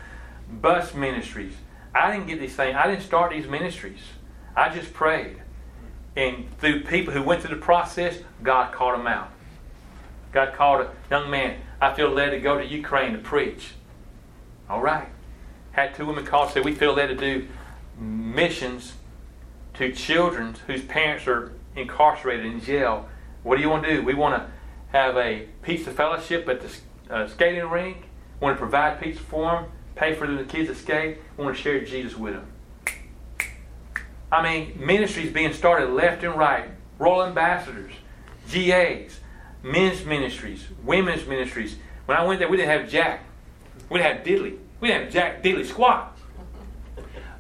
[0.50, 1.54] bus ministries.
[1.94, 2.76] I didn't get these things.
[2.76, 4.02] I didn't start these ministries.
[4.56, 5.38] I just prayed.
[6.16, 9.32] And through people who went through the process, God called them out.
[10.32, 11.60] God called a young man.
[11.82, 13.74] I feel led to go to Ukraine to preach.
[14.70, 15.08] All right.
[15.72, 17.48] Had two women call said we feel led to do
[17.98, 18.94] missions
[19.76, 23.08] to children whose parents are incarcerated in jail.
[23.44, 24.04] What do you want to do?
[24.04, 24.50] We want to
[24.98, 27.98] have a pizza fellowship at the uh, skating rink.
[28.40, 31.18] We want to provide pizza for them, pay for them, the kids to skate.
[31.38, 32.48] We want to share Jesus with them.
[34.32, 36.70] I mean, ministries being started left and right.
[36.98, 37.94] Royal ambassadors,
[38.50, 39.20] GAs,
[39.66, 41.78] men's ministries, women's ministries.
[42.06, 43.26] When I went there, we didn't have Jack.
[43.90, 44.58] We didn't have Diddley.
[44.80, 46.18] We didn't have Jack Diddley squat.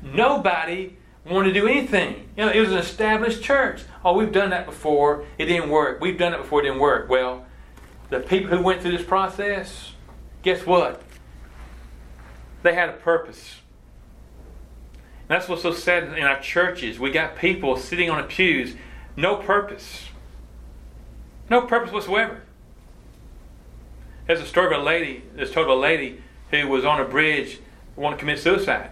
[0.01, 2.27] Nobody wanted to do anything.
[2.35, 3.83] You know, it was an established church.
[4.03, 5.25] Oh, we've done that before.
[5.37, 6.01] It didn't work.
[6.01, 6.61] We've done it before.
[6.61, 7.09] It didn't work.
[7.09, 7.45] Well,
[8.09, 9.93] the people who went through this process,
[10.41, 11.03] guess what?
[12.63, 13.61] They had a purpose.
[15.27, 16.99] And that's what's so sad in our churches.
[16.99, 18.75] We got people sitting on the pews,
[19.15, 20.05] no purpose.
[21.49, 22.41] No purpose whatsoever.
[24.27, 27.05] There's a story of a lady, there's told of a lady who was on a
[27.05, 27.59] bridge,
[27.95, 28.89] wanted to commit suicide.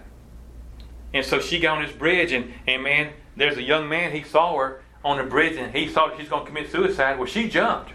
[1.13, 4.23] And so she got on this bridge, and, and man, there's a young man, he
[4.23, 7.17] saw her on the bridge, and he thought she's going to commit suicide.
[7.17, 7.91] Well, she jumped.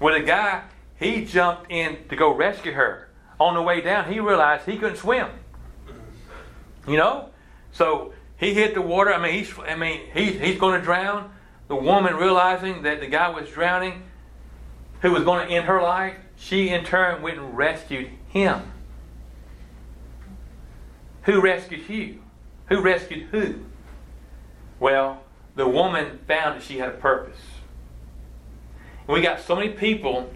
[0.00, 0.62] Well, the guy,
[0.96, 3.08] he jumped in to go rescue her.
[3.40, 5.28] On the way down, he realized he couldn't swim.
[6.86, 7.30] You know?
[7.72, 9.12] So he hit the water.
[9.12, 11.30] I mean, he's, I mean, he, he's going to drown.
[11.68, 14.02] The woman realizing that the guy was drowning,
[15.02, 18.72] who was going to end her life, she in turn went and rescued him.
[21.22, 22.22] Who rescued you?
[22.66, 23.56] Who rescued who?
[24.80, 25.22] Well,
[25.56, 27.40] the woman found that she had a purpose.
[29.06, 30.32] And we got so many people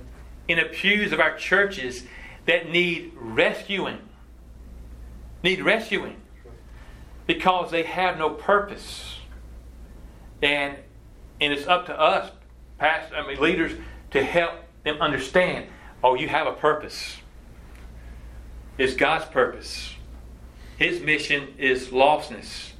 [0.48, 2.04] in the pews of our churches
[2.46, 3.98] that need rescuing.
[5.42, 6.16] Need rescuing
[7.26, 9.18] because they have no purpose.
[10.42, 10.76] And
[11.42, 12.30] and it's up to us,
[12.78, 13.72] past I mean leaders,
[14.12, 14.52] to help
[14.84, 15.66] them understand.
[16.02, 17.16] Oh, you have a purpose.
[18.78, 19.94] It's God's purpose.
[20.78, 22.70] His mission is lostness.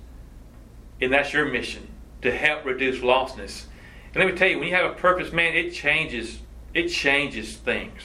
[1.01, 1.89] And that's your mission
[2.23, 3.65] to help reduce lostness.
[4.15, 6.39] And let me tell you, when you have a purpose, man, it changes.
[6.73, 8.01] It changes things.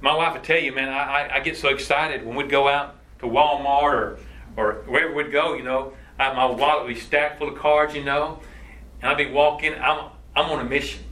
[0.00, 2.96] My wife would tell you, man, I, I get so excited when we'd go out
[3.18, 4.18] to Walmart or,
[4.56, 5.92] or wherever we'd go, you know.
[6.18, 8.40] I, my wallet would be stacked full of cards, you know.
[9.00, 11.04] And I'd be walking, I'm, I'm on a mission.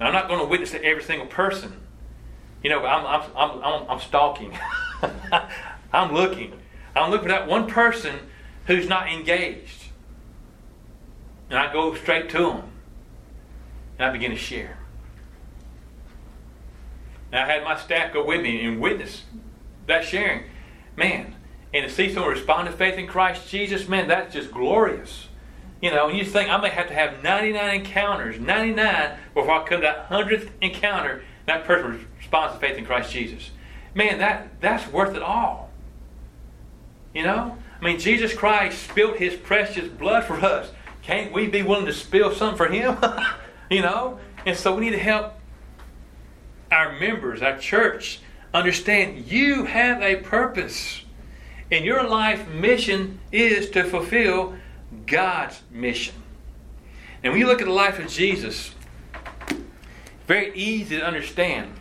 [0.00, 1.80] Now, I'm not going to witness to every single person.
[2.62, 4.56] You know, I'm, I'm, I'm, I'm, I'm stalking.
[5.92, 6.52] I'm looking.
[6.94, 8.16] I'm looking for that one person
[8.66, 9.84] who's not engaged.
[11.50, 12.62] And I go straight to them.
[13.98, 14.78] And I begin to share.
[17.32, 19.24] And I had my staff go with me and witness
[19.86, 20.44] that sharing.
[20.96, 21.34] Man,
[21.72, 25.27] and to see someone respond to faith in Christ Jesus, man, that's just glorious.
[25.80, 29.64] You know, and you think I may have to have 99 encounters, 99, before I
[29.64, 33.50] come to that 100th encounter, that person responds to faith in Christ Jesus.
[33.94, 35.70] Man, that, that's worth it all.
[37.14, 37.56] You know?
[37.80, 40.70] I mean, Jesus Christ spilled his precious blood for us.
[41.02, 42.98] Can't we be willing to spill some for him?
[43.70, 44.18] you know?
[44.44, 45.34] And so we need to help
[46.70, 48.20] our members, our church,
[48.52, 51.02] understand you have a purpose.
[51.70, 54.54] And your life mission is to fulfill
[55.06, 56.14] God's mission.
[57.22, 58.74] And when you look at the life of Jesus,
[60.26, 61.72] very easy to understand.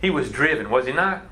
[0.00, 1.24] He was driven, was he not?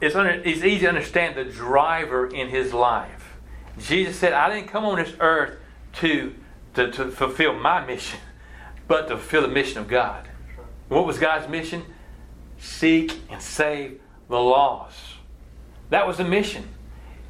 [0.00, 3.36] It's, under, it's easy to understand the driver in his life.
[3.78, 5.58] Jesus said, I didn't come on this earth
[5.94, 6.34] to,
[6.74, 8.20] to, to fulfill my mission,
[8.88, 10.28] but to fulfill the mission of God.
[10.88, 11.84] What was God's mission?
[12.58, 14.98] Seek and save the lost.
[15.88, 16.68] That was the mission.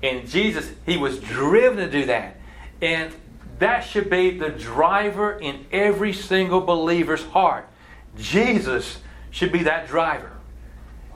[0.03, 2.37] And Jesus, he was driven to do that.
[2.81, 3.15] And
[3.59, 7.69] that should be the driver in every single believer's heart.
[8.17, 8.99] Jesus
[9.31, 10.33] should be that driver.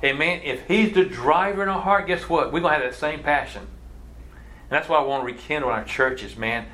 [0.02, 0.42] Amen.
[0.44, 2.52] If he's the driver in our heart, guess what?
[2.52, 3.62] We're going to have that same passion.
[3.62, 6.66] And that's why I want to rekindle in our churches, man.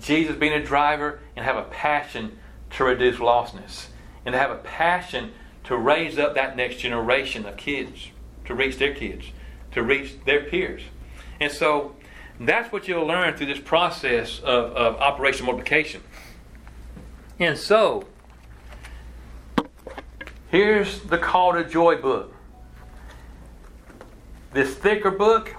[0.00, 2.38] Jesus being a driver and have a passion
[2.72, 3.86] to reduce lostness.
[4.26, 5.32] And to have a passion
[5.64, 8.10] to raise up that next generation of kids,
[8.44, 9.26] to reach their kids,
[9.72, 10.82] to reach their peers.
[11.44, 11.94] And so
[12.40, 16.00] that's what you'll learn through this process of, of Operation Multiplication.
[17.38, 18.06] And so,
[20.50, 22.34] here's the Call to Joy book.
[24.54, 25.54] This thicker book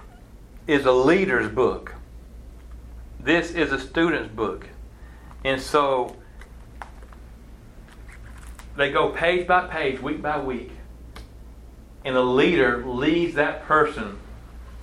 [0.65, 1.93] is a leader's book.
[3.19, 4.67] This is a student's book.
[5.43, 6.15] And so,
[8.75, 10.71] they go page by page, week by week.
[12.03, 14.17] And the leader leads that person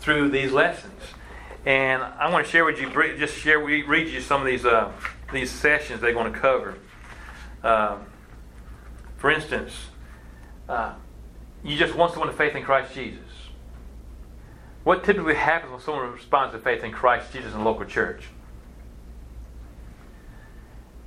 [0.02, 1.00] through these lessons.
[1.64, 4.90] And I want to share with you, just share, read you some of these uh,
[5.32, 6.76] these sessions they're going to cover.
[7.62, 8.04] Um,
[9.16, 9.72] for instance,
[10.68, 10.94] uh,
[11.62, 13.20] you just want someone to faith in Christ Jesus.
[14.82, 18.24] What typically happens when someone responds to faith in Christ Jesus in a local church?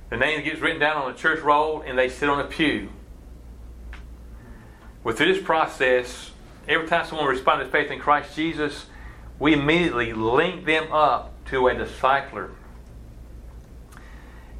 [0.08, 2.88] The name gets written down on the church roll and they sit on a pew.
[5.04, 6.30] Well, through this process,
[6.68, 8.86] every time someone responds to faith in Christ Jesus,
[9.38, 12.50] we immediately link them up to a discipler.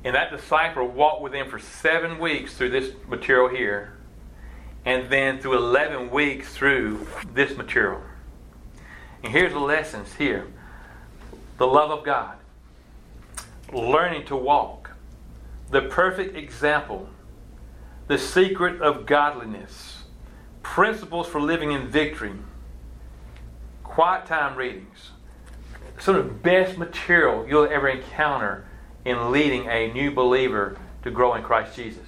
[0.04, 3.96] And that discipler walked with them for seven weeks through this material here,
[4.84, 8.02] and then through 11 weeks through this material.
[9.24, 10.46] And here's the lessons here.
[11.58, 12.36] The love of God,
[13.72, 14.92] learning to walk,
[15.70, 17.08] the perfect example,
[18.06, 19.95] the secret of godliness,
[20.74, 22.32] principles for living in victory
[23.82, 25.10] quiet time readings.
[25.98, 28.66] Some of the best material you'll ever encounter
[29.06, 32.04] in leading a new believer to grow in Christ Jesus.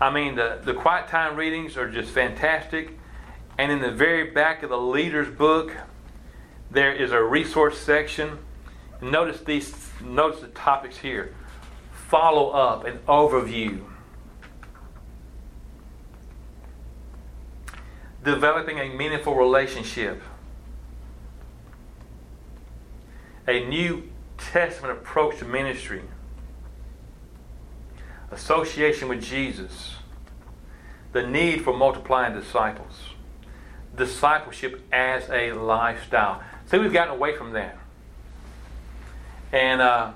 [0.00, 2.98] I mean, the, the quiet time readings are just fantastic.
[3.58, 5.76] And in the very back of the leader's book,
[6.70, 8.38] there is a resource section.
[9.02, 11.34] Notice these notice the topics here.
[12.08, 13.84] Follow up and overview.
[18.24, 20.20] Developing a meaningful relationship.
[23.46, 26.02] a New Testament approach to ministry,
[28.30, 29.96] association with Jesus,
[31.12, 33.00] the need for multiplying disciples,
[33.96, 36.42] discipleship as a lifestyle.
[36.66, 37.78] See, we've gotten away from that.
[39.52, 40.12] And uh,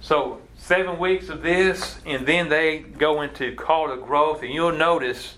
[0.00, 4.72] so, seven weeks of this, and then they go into call to growth, and you'll
[4.72, 5.36] notice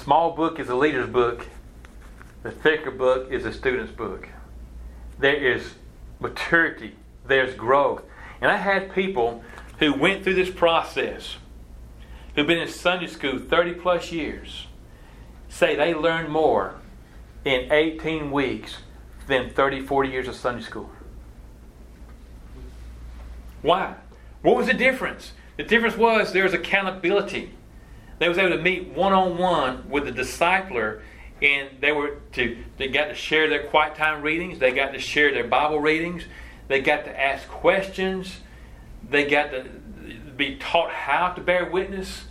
[0.00, 1.46] small book is a leader's book,
[2.42, 4.28] the thicker book is a student's book.
[5.18, 5.74] There is
[6.18, 6.94] maturity,
[7.26, 8.02] there's growth.
[8.40, 9.44] And I had people
[9.78, 11.36] who went through this process,
[12.34, 14.66] who've been in Sunday school 30 plus years,
[15.48, 16.76] say they learned more
[17.44, 18.78] in 18 weeks
[19.26, 20.90] than 30, 40 years of Sunday school.
[23.60, 23.96] Why?
[24.40, 25.32] What was the difference?
[25.58, 27.52] The difference was there was accountability.
[28.20, 31.00] They was able to meet one on one with the discipler,
[31.40, 34.58] and they were to they got to share their quiet time readings.
[34.58, 36.24] They got to share their Bible readings.
[36.68, 38.40] They got to ask questions.
[39.08, 39.64] They got to
[40.36, 42.24] be taught how to bear witness.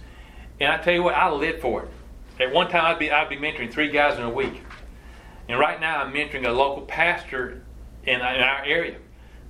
[0.60, 1.90] And I tell you what, I lived for it.
[2.40, 4.62] At one time, I'd be I'd be mentoring three guys in a week,
[5.48, 7.64] and right now I'm mentoring a local pastor
[8.04, 8.98] in, in our area.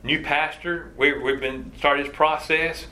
[0.04, 0.94] New pastor.
[0.96, 2.88] We, have been started this process.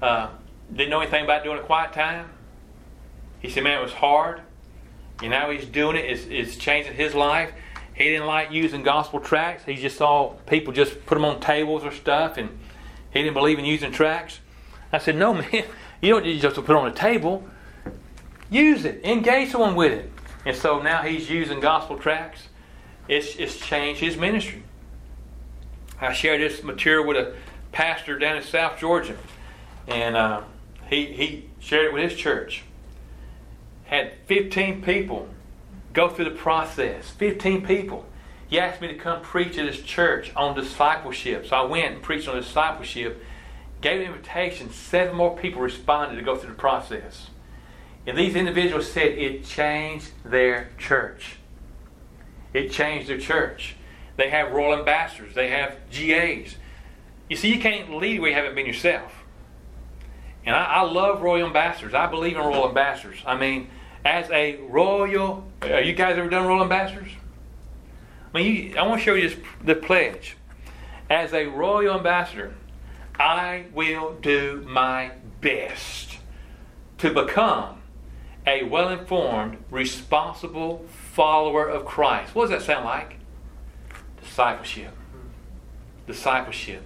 [0.00, 0.30] Uh,
[0.72, 2.30] didn't know anything about doing a quiet time.
[3.46, 4.40] He said, man, it was hard.
[5.22, 6.04] And now he's doing it.
[6.04, 7.52] It's, it's changing his life.
[7.94, 9.64] He didn't like using gospel tracts.
[9.64, 12.48] He just saw people just put them on tables or stuff, and
[13.12, 14.40] he didn't believe in using tracts.
[14.92, 15.64] I said, no, man,
[16.02, 17.44] you don't just to put it on a table.
[18.50, 19.04] Use it.
[19.04, 20.10] Engage someone with it.
[20.44, 22.48] And so now he's using gospel tracts.
[23.06, 24.64] It's, it's changed his ministry.
[26.00, 27.36] I shared this material with a
[27.70, 29.16] pastor down in South Georgia,
[29.86, 30.42] and uh,
[30.90, 32.64] he, he shared it with his church
[33.86, 35.28] had 15 people
[35.92, 37.10] go through the process.
[37.10, 38.04] 15 people.
[38.48, 41.46] He asked me to come preach at his church on discipleship.
[41.46, 43.22] So I went and preached on discipleship,
[43.80, 44.70] gave an invitation.
[44.70, 47.30] Seven more people responded to go through the process.
[48.06, 51.36] And these individuals said it changed their church.
[52.52, 53.76] It changed their church.
[54.16, 56.56] They have royal ambassadors, they have GAs.
[57.28, 59.12] You see, you can't lead where you haven't been yourself.
[60.44, 61.92] And I, I love royal ambassadors.
[61.92, 63.18] I believe in royal ambassadors.
[63.26, 63.68] I mean,
[64.06, 67.10] as a royal, are you guys ever done royal ambassadors?
[68.32, 70.36] I mean, you, I want to show you this, the pledge.
[71.10, 72.54] As a royal ambassador,
[73.18, 76.18] I will do my best
[76.98, 77.82] to become
[78.46, 82.32] a well informed, responsible follower of Christ.
[82.32, 83.16] What does that sound like?
[84.22, 84.94] Discipleship.
[86.06, 86.84] Discipleship.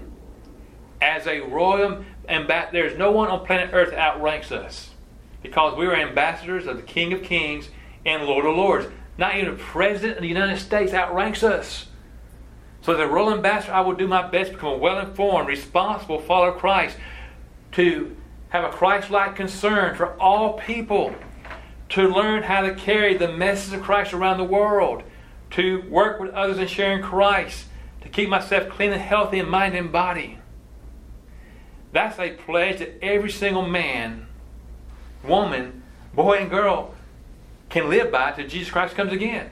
[1.02, 4.89] As a royal ambassador, there's no one on planet Earth outranks us
[5.42, 7.68] because we are ambassadors of the King of Kings
[8.04, 8.86] and Lord of Lords.
[9.18, 11.86] Not even the President of the United States outranks us.
[12.82, 15.48] So, as a royal ambassador, I will do my best to become a well informed,
[15.48, 16.96] responsible follower of Christ,
[17.72, 18.16] to
[18.48, 21.14] have a Christ like concern for all people,
[21.90, 25.02] to learn how to carry the message of Christ around the world,
[25.50, 27.66] to work with others in sharing Christ,
[28.00, 30.38] to keep myself clean and healthy in mind and body.
[31.92, 34.26] That's a pledge that every single man,
[35.24, 35.82] woman,
[36.14, 36.94] boy, and girl
[37.68, 39.50] can live by till Jesus Christ comes again.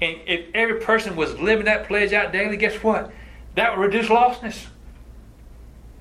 [0.00, 3.12] And if every person was living that pledge out daily, guess what?
[3.54, 4.66] That would reduce lostness.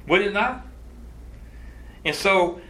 [0.07, 0.66] Would it not?
[2.03, 2.62] And so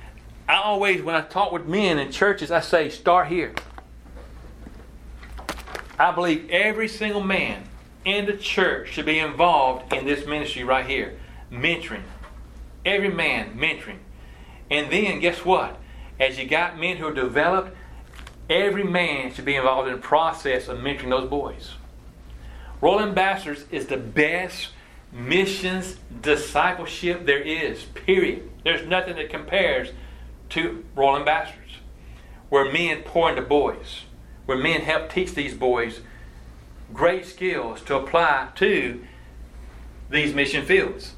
[0.48, 3.54] I always, when I talk with men in churches, I say, start here.
[5.98, 7.64] I believe every single man
[8.04, 11.18] in the church should be involved in this ministry right here
[11.52, 12.04] mentoring.
[12.84, 14.00] Every man mentoring.
[14.70, 15.78] And then, guess what?
[16.20, 17.76] As you got men who are developed,
[18.50, 21.72] every man should be involved in the process of mentoring those boys.
[22.82, 24.70] Royal Ambassadors is the best
[25.12, 28.50] missions discipleship there is, period.
[28.64, 29.92] There's nothing that compares
[30.50, 31.78] to Royal Ambassadors,
[32.50, 34.04] where men pour into boys,
[34.46, 36.02] where men help teach these boys
[36.94, 39.04] great skills to apply to
[40.10, 41.14] these mission fields.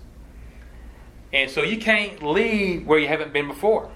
[1.32, 3.90] And so you can't lead where you haven't been before.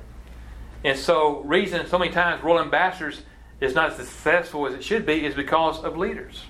[0.83, 3.23] And so, reason so many times Royal Ambassadors
[3.59, 6.43] is not as successful as it should be is because of leaders.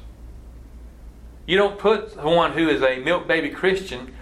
[1.46, 4.14] You don't put someone who is a milk baby Christian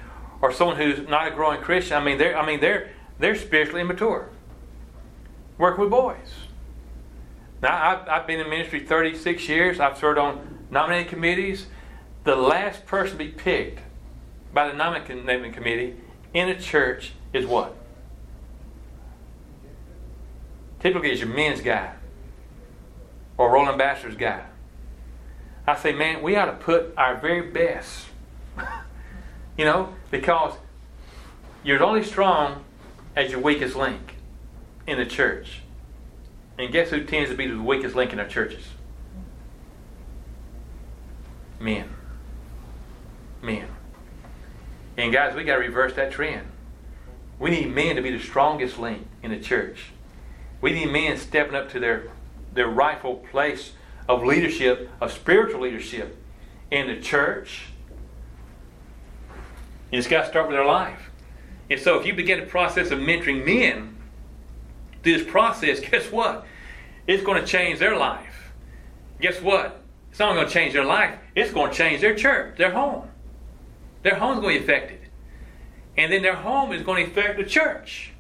[0.42, 1.98] or someone who's not a growing Christian.
[1.98, 4.30] I mean, they're I mean they're they're spiritually immature.
[5.58, 6.34] Work with boys.
[7.62, 9.80] Now I've, I've been in ministry 36 years.
[9.80, 11.66] I've served on nominating committees.
[12.26, 13.80] The last person to be picked
[14.54, 15.96] by the nominating committee
[16.34, 17.76] in a church is what?
[20.86, 21.96] Typically, it's your men's guy
[23.40, 24.46] or Royal Ambassador's guy.
[25.66, 28.06] I say, man, we ought to put our very best.
[29.58, 30.54] you know, because
[31.64, 32.64] you're only strong
[33.16, 34.18] as your weakest link
[34.86, 35.62] in the church.
[36.60, 38.68] And guess who tends to be the weakest link in our churches?
[41.60, 41.90] Men.
[43.42, 43.70] Men.
[44.98, 46.46] And guys, we got to reverse that trend.
[47.40, 49.86] We need men to be the strongest link in the church.
[50.66, 52.08] We need men stepping up to their,
[52.52, 53.74] their rightful place
[54.10, 56.18] of leadership, of spiritual leadership
[56.72, 57.68] in the church.
[59.92, 61.12] And it's got to start with their life.
[61.70, 63.96] And so if you begin the process of mentoring men
[65.04, 66.48] through this process, guess what?
[67.06, 68.52] It's going to change their life.
[69.22, 69.84] Guess what?
[70.10, 73.08] It's not going to change their life, it's going to change their church, their home.
[74.02, 75.12] Their home's going to be affected.
[75.96, 78.14] And then their home is going to affect the church.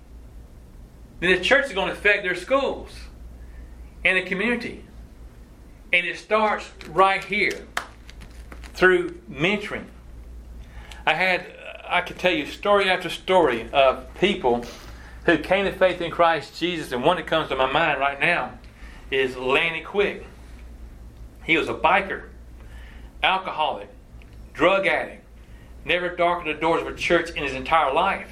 [1.25, 2.91] Then the church is going to affect their schools
[4.03, 4.85] and the community.
[5.91, 7.65] And it starts right here
[8.75, 9.85] through mentoring.
[11.03, 11.47] I had,
[11.89, 14.65] I could tell you story after story of people
[15.25, 18.19] who came to faith in Christ Jesus, and one that comes to my mind right
[18.19, 18.59] now
[19.09, 20.27] is Lanny Quick.
[21.43, 22.25] He was a biker,
[23.23, 23.89] alcoholic,
[24.53, 25.25] drug addict,
[25.85, 28.29] never darkened the doors of a church in his entire life.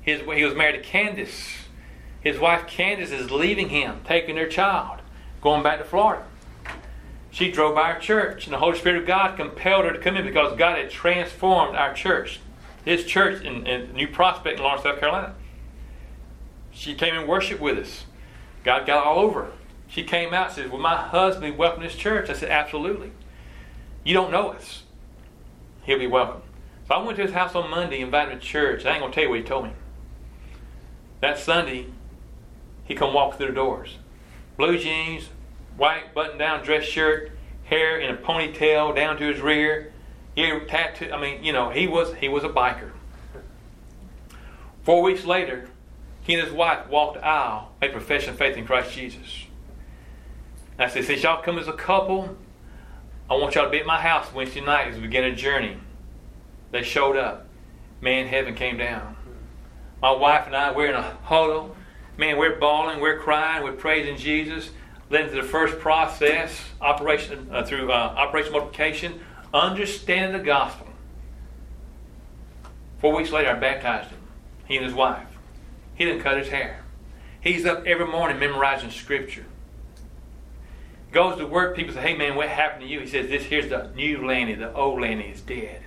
[0.00, 1.58] His, he was married to Candace.
[2.24, 5.00] His wife Candace is leaving him, taking their child,
[5.42, 6.24] going back to Florida.
[7.30, 10.16] She drove by our church, and the Holy Spirit of God compelled her to come
[10.16, 12.40] in because God had transformed our church,
[12.84, 15.34] His church in, in New Prospect in Laurens, South Carolina.
[16.70, 18.04] She came and worshiped with us.
[18.64, 19.52] God got all over her.
[19.88, 22.30] She came out and said, Will my husband welcome this church?
[22.30, 23.12] I said, Absolutely.
[24.02, 24.84] You don't know us.
[25.82, 26.42] He'll be welcome.
[26.88, 28.86] So I went to his house on Monday, invited him to church.
[28.86, 29.72] I ain't going to tell you what he told me.
[31.20, 31.86] That Sunday,
[32.84, 33.98] he come walk through the doors.
[34.56, 35.30] Blue jeans,
[35.76, 37.32] white button-down dress shirt,
[37.64, 39.92] hair in a ponytail down to his rear.
[40.34, 41.10] He tattoo.
[41.12, 42.90] I mean, you know, he was he was a biker.
[44.82, 45.68] Four weeks later,
[46.22, 49.46] he and his wife walked the aisle, made profession of faith in Christ Jesus.
[50.76, 52.36] And I said, since y'all come as a couple,
[53.30, 55.76] I want y'all to be at my house Wednesday night as we begin a journey.
[56.72, 57.46] They showed up.
[58.00, 59.16] Man, heaven came down.
[60.02, 61.76] My wife and I, we're in a huddle.
[62.16, 64.70] Man, we're bawling, we're crying, we're praising Jesus.
[65.10, 69.20] Then the first process, operation uh, through uh, operation multiplication,
[69.52, 70.86] understanding the gospel.
[73.00, 74.18] Four weeks later, I baptized him.
[74.66, 75.26] He and his wife.
[75.94, 76.84] He didn't cut his hair.
[77.40, 79.44] He's up every morning memorizing scripture.
[81.12, 83.00] Goes to work, people say, hey man, what happened to you?
[83.00, 85.82] He says, this here's the new Lanny, the old Lanny is dead.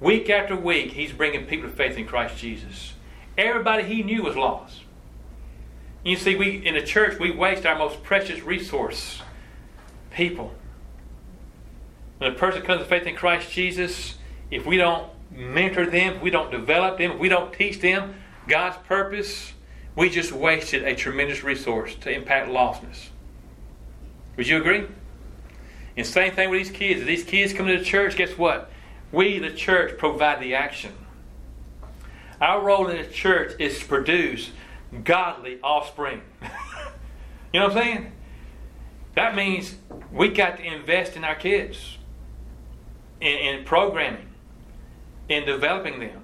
[0.00, 2.94] Week after week, he's bringing people to faith in Christ Jesus.
[3.38, 4.83] Everybody he knew was lost.
[6.04, 9.22] You see, we in the church we waste our most precious resource,
[10.10, 10.52] people.
[12.18, 14.16] When a person comes to faith in Christ Jesus,
[14.50, 18.14] if we don't mentor them, if we don't develop them, if we don't teach them
[18.46, 19.54] God's purpose,
[19.96, 23.08] we just wasted a tremendous resource to impact lostness.
[24.36, 24.86] Would you agree?
[25.96, 27.00] And same thing with these kids.
[27.00, 28.70] If these kids come to the church, guess what?
[29.10, 30.92] We, the church, provide the action.
[32.40, 34.50] Our role in the church is to produce
[35.02, 36.22] godly offspring.
[37.52, 38.12] you know what I'm saying?
[39.14, 39.76] That means
[40.12, 41.98] we got to invest in our kids,
[43.20, 44.28] in, in programming,
[45.28, 46.22] in developing them.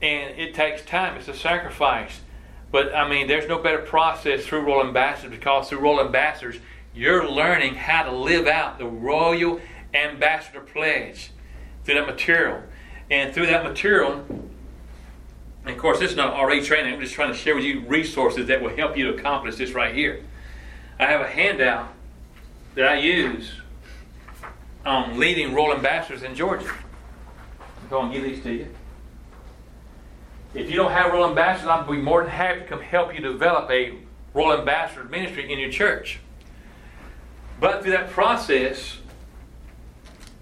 [0.00, 2.20] And it takes time, it's a sacrifice.
[2.70, 6.56] But I mean, there's no better process through Royal Ambassadors because through Royal Ambassadors,
[6.94, 9.60] you're learning how to live out the Royal
[9.94, 11.30] Ambassador Pledge
[11.84, 12.62] through that material.
[13.10, 14.24] And through that material,
[15.64, 16.94] and of course, this is not RA training.
[16.94, 19.72] I'm just trying to share with you resources that will help you to accomplish this
[19.72, 20.24] right here.
[20.98, 21.92] I have a handout
[22.74, 23.52] that I use
[24.84, 26.70] on leading Royal Ambassadors in Georgia.
[27.60, 28.68] I'm going to give these to you.
[30.54, 33.20] If you don't have Royal Ambassadors, I'll be more than happy to come help you
[33.20, 33.94] develop a
[34.34, 36.18] Royal Ambassador ministry in your church.
[37.60, 38.98] But through that process,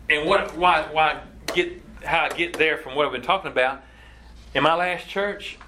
[0.09, 1.21] and what why why
[1.55, 3.83] get how I get there from what I've been talking about,
[4.55, 5.59] in my last church,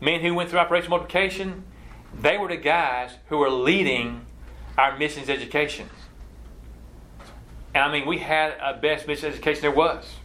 [0.00, 1.64] men who went through Operation Multiplication,
[2.20, 4.26] they were the guys who were leading
[4.78, 5.88] our missions education.
[7.74, 10.16] And I mean, we had a best missions education there was.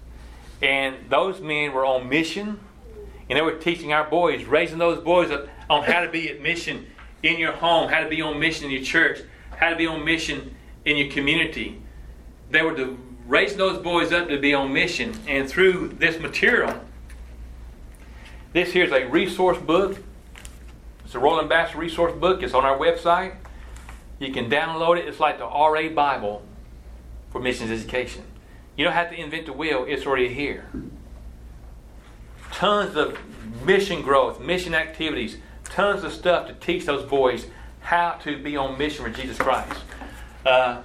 [0.62, 2.60] And those men were on mission,
[3.30, 6.42] and they were teaching our boys, raising those boys up on how to be at
[6.42, 6.88] mission
[7.24, 9.22] in your home, how to be on mission in your church,
[9.58, 10.56] how to be on mission
[10.86, 11.82] in your community.
[12.52, 12.96] They were
[13.28, 15.14] raising those boys up to be on mission.
[15.28, 16.80] And through this material,
[18.58, 20.02] this here is a resource book.
[21.06, 22.42] It's a Royal Ambassador resource book.
[22.42, 23.36] It's on our website.
[24.18, 25.08] You can download it.
[25.08, 26.42] It's like the RA Bible
[27.30, 28.24] for missions education.
[28.76, 30.72] You don't have to invent the wheel, it's already here.
[32.52, 33.20] Tons of
[33.64, 37.46] mission growth, mission activities, tons of stuff to teach those boys
[37.82, 39.82] how to be on mission for Jesus Christ.
[40.44, 40.82] Uh,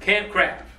[0.00, 0.73] Camp Craft.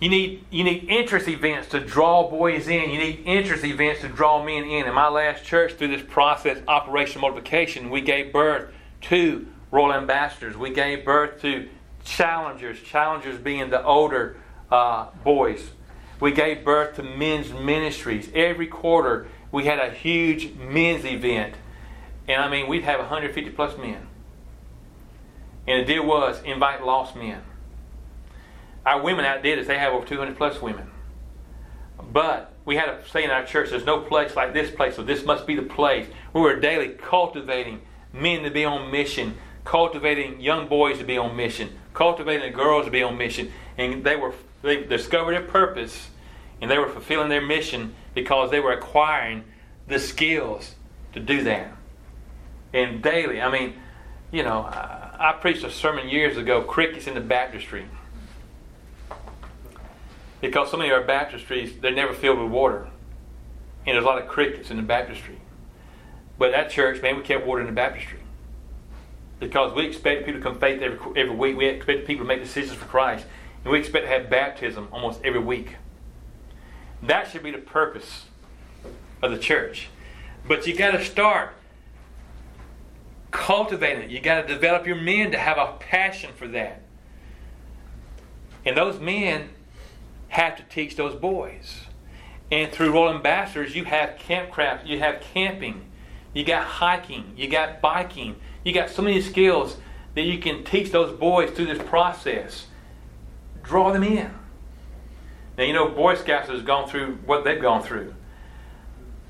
[0.00, 2.90] You need you need interest events to draw boys in.
[2.90, 4.86] You need interest events to draw men in.
[4.86, 8.72] In my last church, through this process, Operation Multiplication, we gave birth
[9.02, 10.56] to Royal Ambassadors.
[10.56, 11.68] We gave birth to
[12.04, 12.80] challengers.
[12.80, 14.36] Challengers being the older
[14.70, 15.70] uh, boys.
[16.20, 18.30] We gave birth to men's ministries.
[18.34, 21.54] Every quarter, we had a huge men's event,
[22.26, 24.06] and I mean, we'd have 150 plus men.
[25.66, 27.42] And the deal was invite lost men.
[28.86, 29.66] Our women outdid us.
[29.66, 30.90] They have over 200 plus women.
[32.12, 35.02] But we had a say in our church, there's no place like this place, so
[35.02, 36.06] this must be the place.
[36.32, 37.80] We were daily cultivating
[38.12, 42.86] men to be on mission, cultivating young boys to be on mission, cultivating the girls
[42.86, 43.52] to be on mission.
[43.76, 46.08] And they were they discovered their purpose
[46.60, 49.44] and they were fulfilling their mission because they were acquiring
[49.86, 50.74] the skills
[51.12, 51.72] to do that.
[52.72, 53.74] And daily, I mean,
[54.30, 57.86] you know, I, I preached a sermon years ago, Crickets in the Baptistry.
[60.40, 62.88] Because so many of our baptistries, they're never filled with water.
[63.86, 65.40] And there's a lot of crickets in the baptistry.
[66.38, 68.20] But at church, man, we kept water in the baptistry.
[69.40, 71.56] Because we expect people to come faith every, every week.
[71.56, 73.26] We expect people to make decisions for Christ.
[73.64, 75.76] And we expect to have baptism almost every week.
[77.02, 78.26] That should be the purpose
[79.22, 79.88] of the church.
[80.46, 81.54] But you got to start
[83.30, 84.10] cultivating it.
[84.10, 86.82] You got to develop your men to have a passion for that.
[88.64, 89.50] And those men
[90.28, 91.82] have to teach those boys.
[92.50, 95.90] And through Royal Ambassadors, you have campcraft, you have camping,
[96.32, 99.76] you got hiking, you got biking, you got so many skills
[100.14, 102.66] that you can teach those boys through this process.
[103.62, 104.32] Draw them in.
[105.56, 108.14] Now, you know, Boy Scouts has gone through what they've gone through.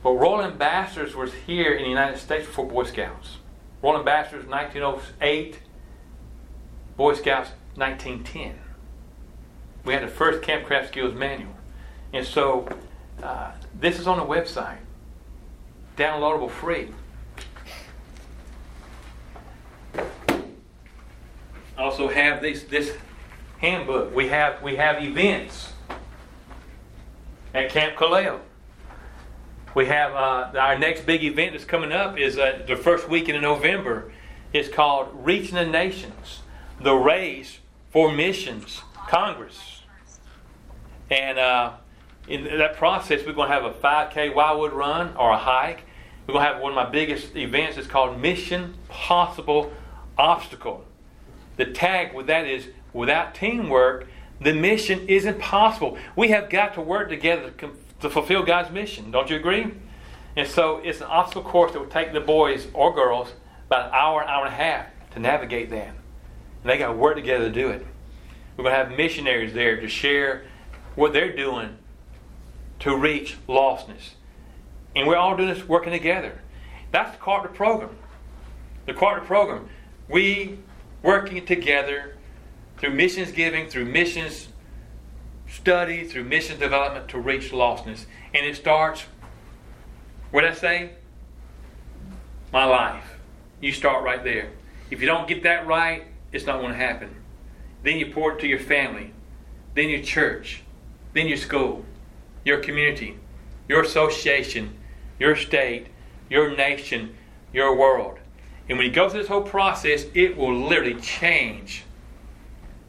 [0.03, 3.39] But Royal Ambassadors was here in the United States before Boy Scouts.
[3.83, 5.59] Royal Ambassadors 1908,
[6.97, 8.68] Boy Scouts 1910
[9.85, 11.55] we had the first campcraft skills manual.
[12.13, 12.69] And so
[13.23, 14.79] uh, this is on the website,
[15.97, 16.89] downloadable free.
[21.77, 22.93] Also have this this
[23.59, 24.15] handbook.
[24.15, 25.73] We have we have events
[27.55, 28.41] at Camp Kaleo.
[29.75, 33.37] We have uh, our next big event that's coming up is uh, the first weekend
[33.37, 34.11] in November.
[34.53, 36.41] It's called Reaching the Nations,
[36.81, 37.59] the Race
[37.91, 39.68] for Missions Congress.
[41.11, 41.73] And uh,
[42.29, 45.85] in that process, we're going to have a 5K Wildwood run or a hike.
[46.27, 47.79] We're going to have one of my biggest events.
[47.79, 49.73] It's called Mission Possible
[50.19, 50.85] Obstacle.
[51.57, 54.07] The tag with that is without teamwork,
[54.41, 55.97] the mission isn't possible.
[56.17, 59.11] We have got to work together to, to fulfill God's mission.
[59.11, 59.73] Don't you agree?
[60.37, 63.33] And so it's an obstacle course that will take the boys or girls
[63.67, 65.89] about an hour, hour and a half to navigate that.
[65.89, 67.85] And they got to work together to do it.
[68.57, 70.45] We're going to have missionaries there to share
[70.99, 71.77] what they're doing
[72.81, 74.15] to reach lostness.
[74.97, 76.41] And we're all doing this working together.
[76.91, 77.97] That's the Carter program.
[78.87, 79.69] The Carter program.
[80.09, 80.59] We
[81.03, 82.17] working together
[82.79, 84.49] through missions giving, through missions
[85.49, 88.07] study, through missions development to reach lostness.
[88.35, 89.05] And it starts,
[90.33, 90.91] what I say?
[92.53, 93.05] My life.
[93.61, 94.51] You start right there.
[94.91, 97.15] If you don't get that right, it's not going to happen.
[97.85, 99.13] Then you pour it to your family,
[99.75, 100.63] then your church,
[101.13, 101.85] then your school,
[102.45, 103.19] your community,
[103.69, 104.77] your association,
[105.19, 105.89] your state,
[106.31, 107.15] your nation,
[107.53, 108.19] your world.
[108.69, 111.85] And when you go through this whole process, it will literally change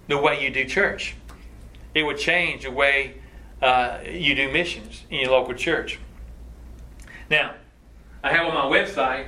[0.08, 1.16] the way you do church.
[1.94, 3.16] It will change the way
[3.62, 6.00] uh, you do missions in your local church.
[7.30, 7.56] Now,
[8.24, 9.28] I have on my website,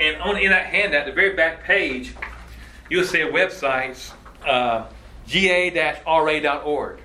[0.00, 2.14] and on in that handout, the very back page,
[2.90, 4.12] you'll see a website,
[4.46, 4.86] uh,
[5.28, 7.00] ga-ra.org.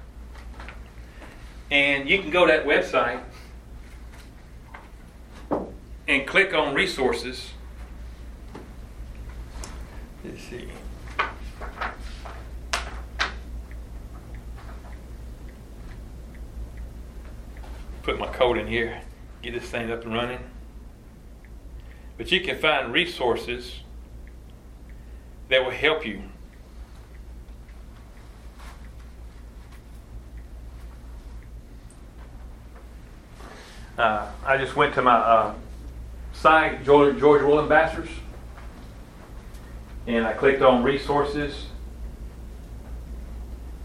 [1.72, 3.22] And you can go to that website
[6.08, 7.52] and click on resources.
[10.24, 10.68] Let's see.
[18.02, 19.02] Put my code in here,
[19.44, 20.40] get this thing up and running.
[22.18, 23.82] But you can find resources
[25.50, 26.24] that will help you.
[34.00, 35.54] Uh, I just went to my uh,
[36.32, 38.08] site, Georgia, Georgia Royal Ambassadors,
[40.08, 41.66] and I clicked on resources,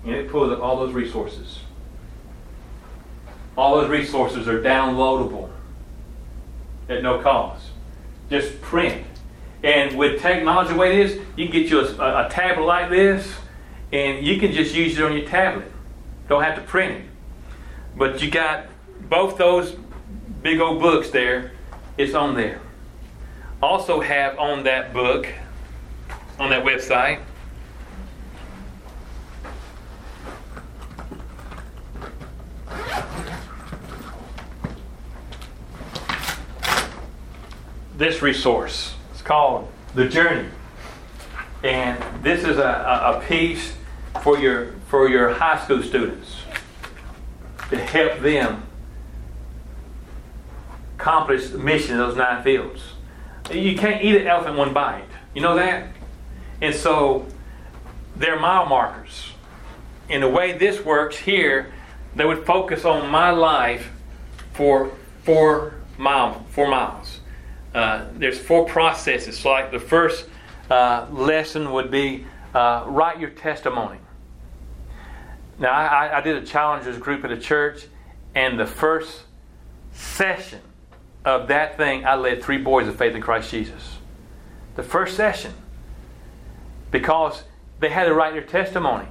[0.04, 1.58] and it pulls up all those resources.
[3.58, 5.50] All those resources are downloadable
[6.88, 7.66] at no cost.
[8.30, 9.04] Just print.
[9.64, 12.88] And with technology the way it is, you can get you a, a tablet like
[12.88, 13.34] this,
[13.90, 15.72] and you can just use it on your tablet.
[16.28, 17.10] Don't have to print it.
[17.96, 18.66] But you got
[19.08, 19.76] both those
[20.44, 21.52] big old books there.
[21.96, 22.60] It's on there.
[23.62, 25.26] Also have on that book,
[26.38, 27.22] on that website,
[37.96, 38.94] this resource.
[39.12, 40.50] It's called The Journey.
[41.62, 43.72] And this is a, a, piece
[44.22, 46.36] for your, for your high school students
[47.70, 48.64] to help them
[51.04, 52.80] accomplish the mission in those nine fields.
[53.52, 55.04] You can't eat an elephant one bite.
[55.34, 55.88] You know that?
[56.62, 57.26] And so
[58.16, 59.32] they're mile markers.
[60.08, 61.74] And the way this works here,
[62.16, 63.90] they would focus on my life
[64.54, 64.92] for
[65.24, 67.20] four mile, four miles.
[67.74, 69.38] Uh, there's four processes.
[69.38, 70.26] So like the first
[70.70, 72.24] uh, lesson would be
[72.54, 73.98] uh, write your testimony.
[75.58, 77.88] Now I, I did a challengers group at a church,
[78.34, 79.24] and the first
[79.92, 80.60] session
[81.24, 83.98] of that thing, I led three boys of faith in Christ Jesus.
[84.76, 85.52] The first session,
[86.90, 87.44] because
[87.80, 89.06] they had to write their testimony.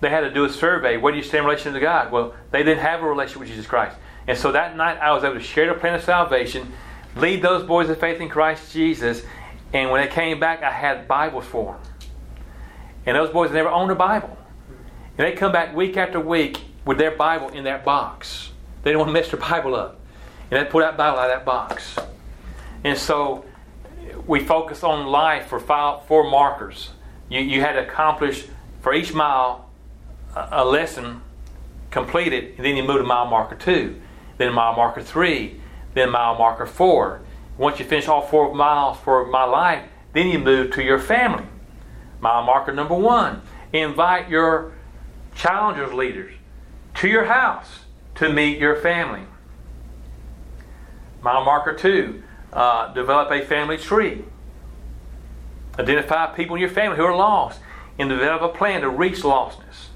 [0.00, 0.96] They had to do a survey.
[0.96, 2.10] Where do you stand in relation to God?
[2.10, 3.96] Well, they didn't have a relationship with Jesus Christ.
[4.26, 6.72] And so that night, I was able to share the plan of salvation
[7.16, 9.22] lead those boys of faith in Christ Jesus.
[9.72, 11.82] And when they came back, I had Bibles for them.
[13.06, 14.36] And those boys never owned a Bible.
[15.18, 18.50] And they come back week after week with their Bible in that box.
[18.82, 20.00] They didn't want to mess their Bible up.
[20.52, 21.96] And they pull that Bible out of that box.
[22.84, 23.46] And so
[24.26, 26.90] we focus on life for five, four markers.
[27.30, 28.44] You, you had to accomplish
[28.82, 29.70] for each mile
[30.36, 31.22] a, a lesson
[31.90, 33.98] completed, and then you move to mile marker two,
[34.36, 35.58] then mile marker three,
[35.94, 37.22] then mile marker four.
[37.56, 41.46] Once you finish all four miles for my life, then you move to your family.
[42.20, 43.40] Mile marker number one
[43.72, 44.72] invite your
[45.34, 46.34] challengers leaders
[46.96, 47.86] to your house
[48.16, 49.22] to meet your family.
[51.22, 54.24] Mile marker two, uh, develop a family tree.
[55.78, 57.60] Identify people in your family who are lost
[57.98, 59.88] and develop a plan to reach lostness.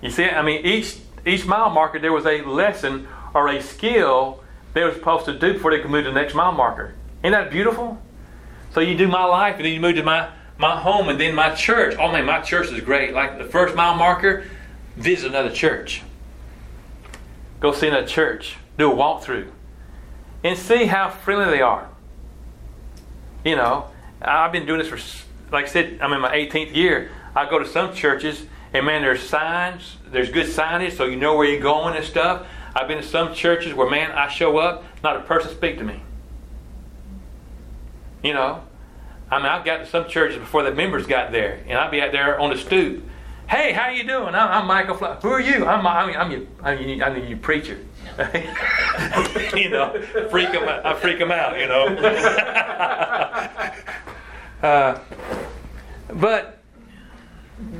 [0.00, 4.42] You see, I mean, each each mile marker there was a lesson or a skill
[4.74, 6.94] they were supposed to do before they could move to the next mile marker.
[7.22, 8.00] Isn't that beautiful?
[8.72, 11.34] So you do my life, and then you move to my my home, and then
[11.34, 11.96] my church.
[11.98, 13.12] Oh man, my church is great.
[13.12, 14.44] Like the first mile marker,
[14.96, 16.02] visit another church.
[17.60, 18.56] Go see another church.
[18.76, 19.50] Do a walkthrough,
[20.44, 21.88] and see how friendly they are.
[23.44, 23.88] You know,
[24.20, 24.98] I've been doing this for,
[25.52, 27.10] like I said, I'm in my 18th year.
[27.34, 31.36] I go to some churches, and man, there's signs, there's good signage, so you know
[31.36, 32.46] where you're going and stuff.
[32.74, 35.84] I've been to some churches where, man, I show up, not a person speak to
[35.84, 36.02] me.
[38.22, 38.62] You know,
[39.30, 42.00] I mean, I've got to some churches before the members got there, and I'd be
[42.00, 43.04] out there on the stoop.
[43.48, 44.34] Hey, how you doing?
[44.34, 44.94] I'm, I'm Michael.
[44.94, 45.14] Fly.
[45.22, 45.64] Who are you?
[45.64, 47.78] I'm I'm I'm your I'm your, I'm your preacher.
[49.56, 49.98] you know,
[50.30, 50.64] freak them.
[50.64, 50.84] Out.
[50.84, 51.58] I freak them out.
[51.58, 51.86] You know.
[54.68, 55.00] uh,
[56.12, 56.58] but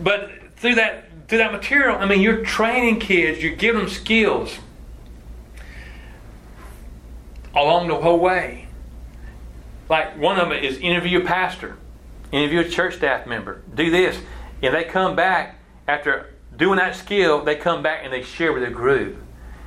[0.02, 3.42] but through that through that material, I mean, you're training kids.
[3.42, 4.56] You're giving them skills
[7.54, 8.68] along the whole way.
[9.90, 11.76] Like one of them is interview a pastor,
[12.32, 13.60] interview a church staff member.
[13.74, 14.18] Do this,
[14.62, 15.56] and they come back
[15.88, 17.42] after doing that skill.
[17.42, 19.16] They come back and they share with a group.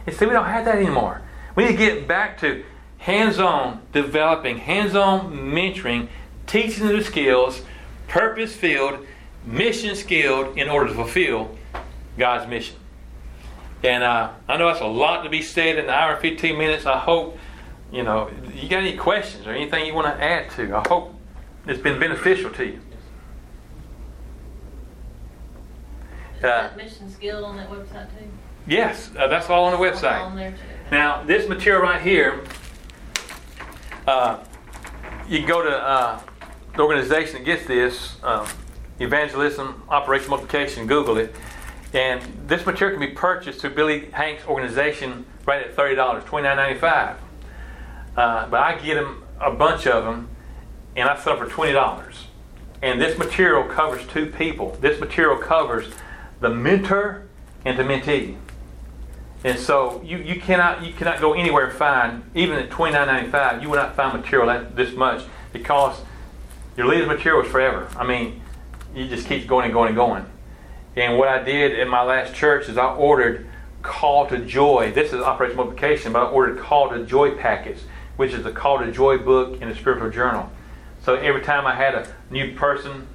[0.05, 1.21] And see, we don't have that anymore.
[1.55, 2.63] We need to get back to
[2.99, 6.07] hands-on developing, hands-on mentoring,
[6.47, 7.63] teaching the skills,
[8.07, 9.05] purpose-filled,
[9.45, 11.57] mission-skilled, in order to fulfill
[12.17, 12.77] God's mission.
[13.83, 16.57] And uh, I know that's a lot to be said in an hour and 15
[16.57, 16.85] minutes.
[16.85, 17.37] I hope
[17.91, 20.75] you know, you got any questions or anything you want to add to?
[20.75, 21.13] I hope
[21.67, 22.79] it's been beneficial to you.
[26.41, 28.25] That mission skill on that website too?
[28.67, 30.19] Yes, uh, that's all on the website.
[30.19, 30.57] On there too.
[30.91, 32.43] Now, this material right here,
[34.07, 34.43] uh,
[35.27, 36.19] you can go to uh,
[36.75, 38.47] the organization that gets this, um,
[38.99, 41.33] Evangelism Operation Multiplication, Google it.
[41.93, 47.17] And this material can be purchased through Billy Hanks' organization right at $30, $29.95.
[48.15, 50.29] Uh, but I get them a bunch of them,
[50.95, 52.27] and I sell for twenty dollars.
[52.81, 54.77] And this material covers two people.
[54.81, 55.93] This material covers
[56.41, 57.27] the mentor
[57.63, 58.35] and the mentee.
[59.43, 63.07] And so you, you cannot you cannot go anywhere and find even at twenty nine
[63.07, 65.23] ninety five you will not find material that this much
[65.53, 66.01] because
[66.75, 67.87] your leader's material is forever.
[67.95, 68.41] I mean,
[68.93, 70.25] you just keep going and going and going.
[70.95, 73.47] And what I did in my last church is I ordered
[73.81, 74.91] Call to Joy.
[74.93, 77.83] This is Operation Multiplication, but I ordered Call to Joy packets
[78.21, 80.51] which is the Call to Joy book in a Spiritual Journal.
[81.03, 83.07] So every time I had a new person,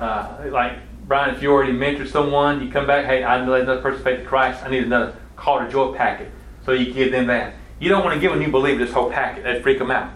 [0.00, 3.82] uh, like Brian, if you already mentored someone, you come back, hey, I led another
[3.82, 4.64] person faith to Christ.
[4.64, 6.30] I need another Call to Joy packet.
[6.64, 7.54] So you give them that.
[7.78, 9.44] You don't want to give a new believer this whole packet.
[9.44, 10.12] That'd freak them out.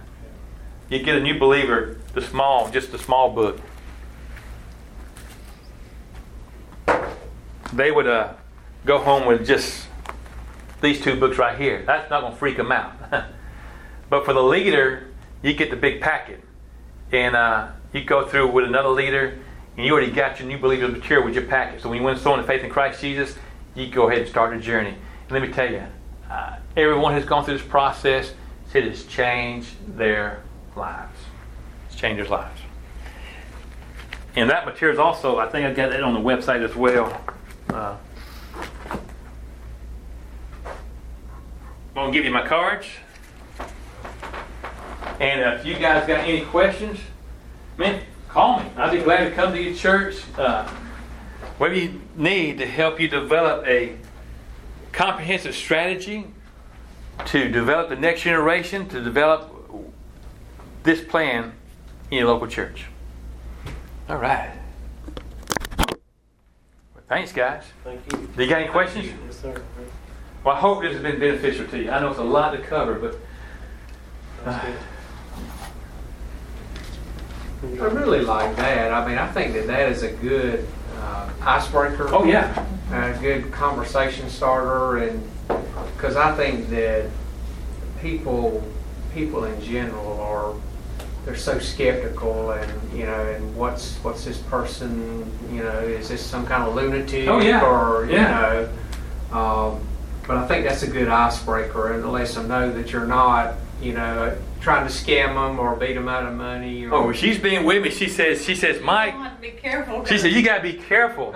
[0.89, 3.61] You get a new believer the small, just the small book.
[7.73, 8.33] They would uh,
[8.87, 9.87] go home with just
[10.81, 11.83] these two books right here.
[11.87, 12.95] That's not going to freak them out.
[14.11, 15.09] But for the leader,
[15.43, 16.43] you get the big packet.
[17.13, 19.39] And uh, you go through with another leader,
[19.79, 21.81] and you already got your new believer material with your packet.
[21.81, 23.37] So when you win someone to faith in Christ Jesus,
[23.77, 24.91] you go ahead and start your journey.
[24.91, 25.85] And let me tell you,
[26.29, 28.35] uh, everyone who's gone through this process
[28.73, 30.43] said it's changed their
[30.75, 31.17] lives.
[31.87, 32.61] It's changed their lives.
[34.35, 37.25] And that material is also, I think I got it on the website as well.
[37.73, 37.97] Uh,
[41.95, 42.87] I'm going to give you my cards.
[45.21, 46.99] And if you guys got any questions,
[47.77, 48.71] man, call me.
[48.77, 50.23] I'd be glad to come to your church.
[50.37, 50.69] Uh,
[51.59, 53.97] whatever you need to help you develop a
[54.93, 56.27] comprehensive strategy
[57.27, 59.53] to develop the next generation, to develop
[60.85, 61.53] this plan
[62.11, 62.87] in your local church.
[64.09, 64.53] All right.
[65.79, 67.65] Well, thanks, guys.
[67.85, 68.29] Thank you.
[68.37, 69.11] Do you got any questions?
[69.27, 69.63] Yes, sir.
[70.45, 71.91] Well, I hope this has been beneficial to you.
[71.91, 73.17] I know it's a lot to cover, but
[74.45, 74.75] That's good.
[77.63, 78.93] I really like that.
[78.93, 80.67] I mean, I think that that is a good
[81.01, 82.09] uh, icebreaker.
[82.15, 85.29] oh yeah, A good conversation starter, and
[85.97, 87.07] because I think that
[88.01, 88.63] people,
[89.15, 90.55] people in general are
[91.25, 95.31] they're so skeptical, and you know, and what's what's this person?
[95.53, 97.29] You know, is this some kind of lunatic?
[97.29, 97.65] Oh, yeah.
[97.65, 98.69] Or you Yeah.
[99.33, 99.81] know, um,
[100.27, 103.55] but I think that's a good icebreaker and it lets them know that you're not,
[103.81, 106.85] you know, trying to scam them or beat them out of money.
[106.87, 107.91] Or, Oh, she's being with me.
[107.91, 109.15] She says, she says, Mike.
[109.15, 110.05] You have to be careful.
[110.05, 111.35] She said, "You gotta be careful,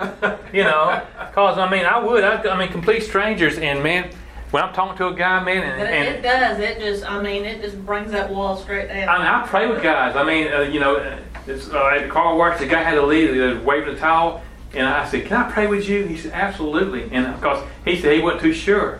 [0.51, 1.01] you know,
[1.33, 4.09] cause I mean, I would, I, I mean, complete strangers, and man,
[4.51, 6.59] when I'm talking to a guy, man, and, But it, and it does.
[6.59, 9.09] It just, I mean, it just brings that wall straight down.
[9.09, 10.15] I mean, I pray with guys.
[10.15, 11.17] I mean, uh, you know, uh,
[11.47, 13.97] it's, uh, at the car wash, the guy had to leave, he was waving a
[13.97, 14.43] towel,
[14.75, 17.99] and I said, "Can I pray with you?" He said, "Absolutely," and of course, he
[17.99, 18.99] said he wasn't too sure.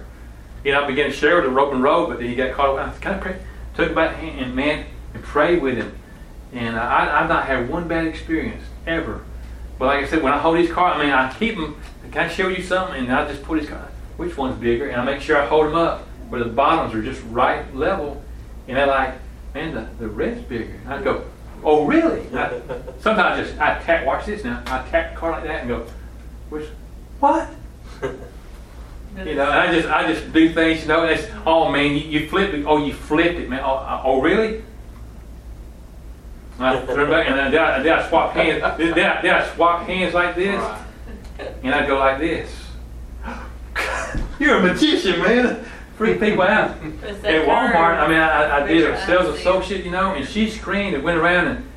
[0.63, 2.77] You know, I began to share with the Romans Road, but then he got caught
[2.77, 2.87] up.
[2.87, 3.39] I said, "Can I pray?"
[3.75, 5.97] Took him by the hand, and man, and prayed with him,
[6.53, 9.23] and uh, I, I've not had one bad experience ever.
[9.79, 11.75] But like I said, when I hold his car, I mean, I keep him.
[12.11, 13.03] Can I show you something?
[13.03, 13.89] And I just put his car.
[14.17, 14.87] Which one's bigger?
[14.87, 18.23] And I make sure I hold them up where the bottoms are just right level.
[18.67, 19.15] And they're like,
[19.53, 20.79] man, the, the red's bigger.
[20.85, 21.25] And I go,
[21.63, 22.21] oh really?
[22.33, 22.61] I,
[22.99, 24.05] sometimes I just I tap.
[24.05, 24.61] Watch this now.
[24.67, 25.87] I tap the car like that and go,
[26.49, 26.67] which
[27.19, 27.49] what?
[29.17, 30.81] You know, I just I just do things.
[30.81, 32.65] You know, and it's oh man, you, you flipped it.
[32.65, 33.61] Oh, you flipped it, man.
[33.63, 34.63] Oh, uh, oh really?
[36.57, 38.61] And I turn back and then, then, I, then I swap hands.
[38.77, 41.51] Then, then I, then I swap hands like this, Right.
[41.63, 42.51] and I go like this.
[44.39, 45.65] You're a magician, man.
[45.97, 46.71] Freak people out.
[46.71, 50.95] At Walmart, I mean, I, I did a sales associate, you know, and she screamed
[50.95, 51.69] and went around and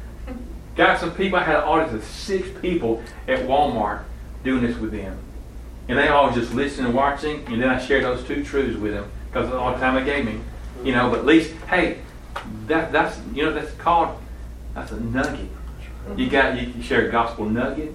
[0.75, 1.39] got some people.
[1.39, 4.05] I had an audience of six people at Walmart
[4.43, 5.19] doing this with them.
[5.89, 8.93] And they all just listening and watching, and then I shared those two truths with
[8.93, 10.41] them because all the time I gave me.
[10.85, 11.99] You know, but at least, hey,
[12.67, 14.19] that, that's, you know, that's called,
[14.75, 15.49] that's a nugget.
[16.17, 17.95] You got, you can share a gospel nugget,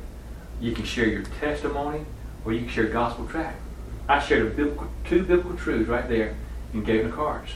[0.60, 2.06] you can share your testimony,
[2.44, 3.60] or you can share gospel tract.
[4.10, 6.36] I shared a biblical, two biblical truths right there
[6.74, 7.52] and gave them the cards.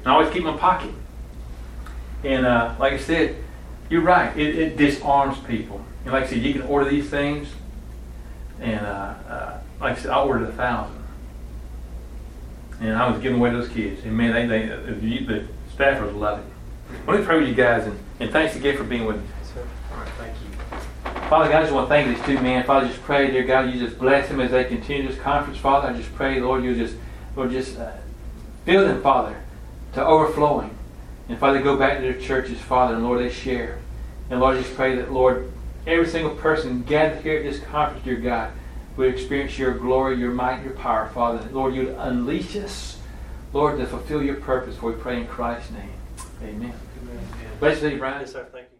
[0.00, 0.90] And I always keep them in my pocket.
[2.24, 3.36] And uh, like I said,
[3.90, 4.36] you're right.
[4.36, 5.84] It, it disarms people.
[6.04, 7.48] And like I said, you can order these things,
[8.60, 11.04] and uh, uh, like I said, I ordered a thousand,
[12.80, 14.04] and I was giving away those kids.
[14.04, 16.44] And man, they, they uh, the, the staffers love it.
[17.06, 19.22] Let me pray with you guys, and, and thanks again for being with me.
[19.92, 21.28] All right, thank you.
[21.28, 22.64] Father God, I just want to thank these two men.
[22.64, 25.58] Father, just pray, dear God, you just bless them as they continue this conference.
[25.58, 26.96] Father, I just pray, Lord, you just,
[27.34, 27.92] Lord, just uh,
[28.64, 29.42] fill them, Father,
[29.94, 30.76] to overflowing.
[31.28, 33.78] And Father, go back to their churches, Father, and Lord, they share.
[34.30, 35.50] And Lord, I just pray that, Lord,
[35.86, 38.52] every single person gathered here at this conference, dear God,
[38.96, 41.46] would experience your glory, your might, your power, Father.
[41.50, 43.00] Lord, you'd unleash us,
[43.52, 44.76] Lord, to fulfill your purpose.
[44.76, 45.90] For we pray in Christ's name.
[46.42, 46.72] Amen.
[47.02, 47.92] Amen.
[47.92, 48.20] You, Brian.
[48.20, 48.46] Yes, sir.
[48.52, 48.73] Thank you.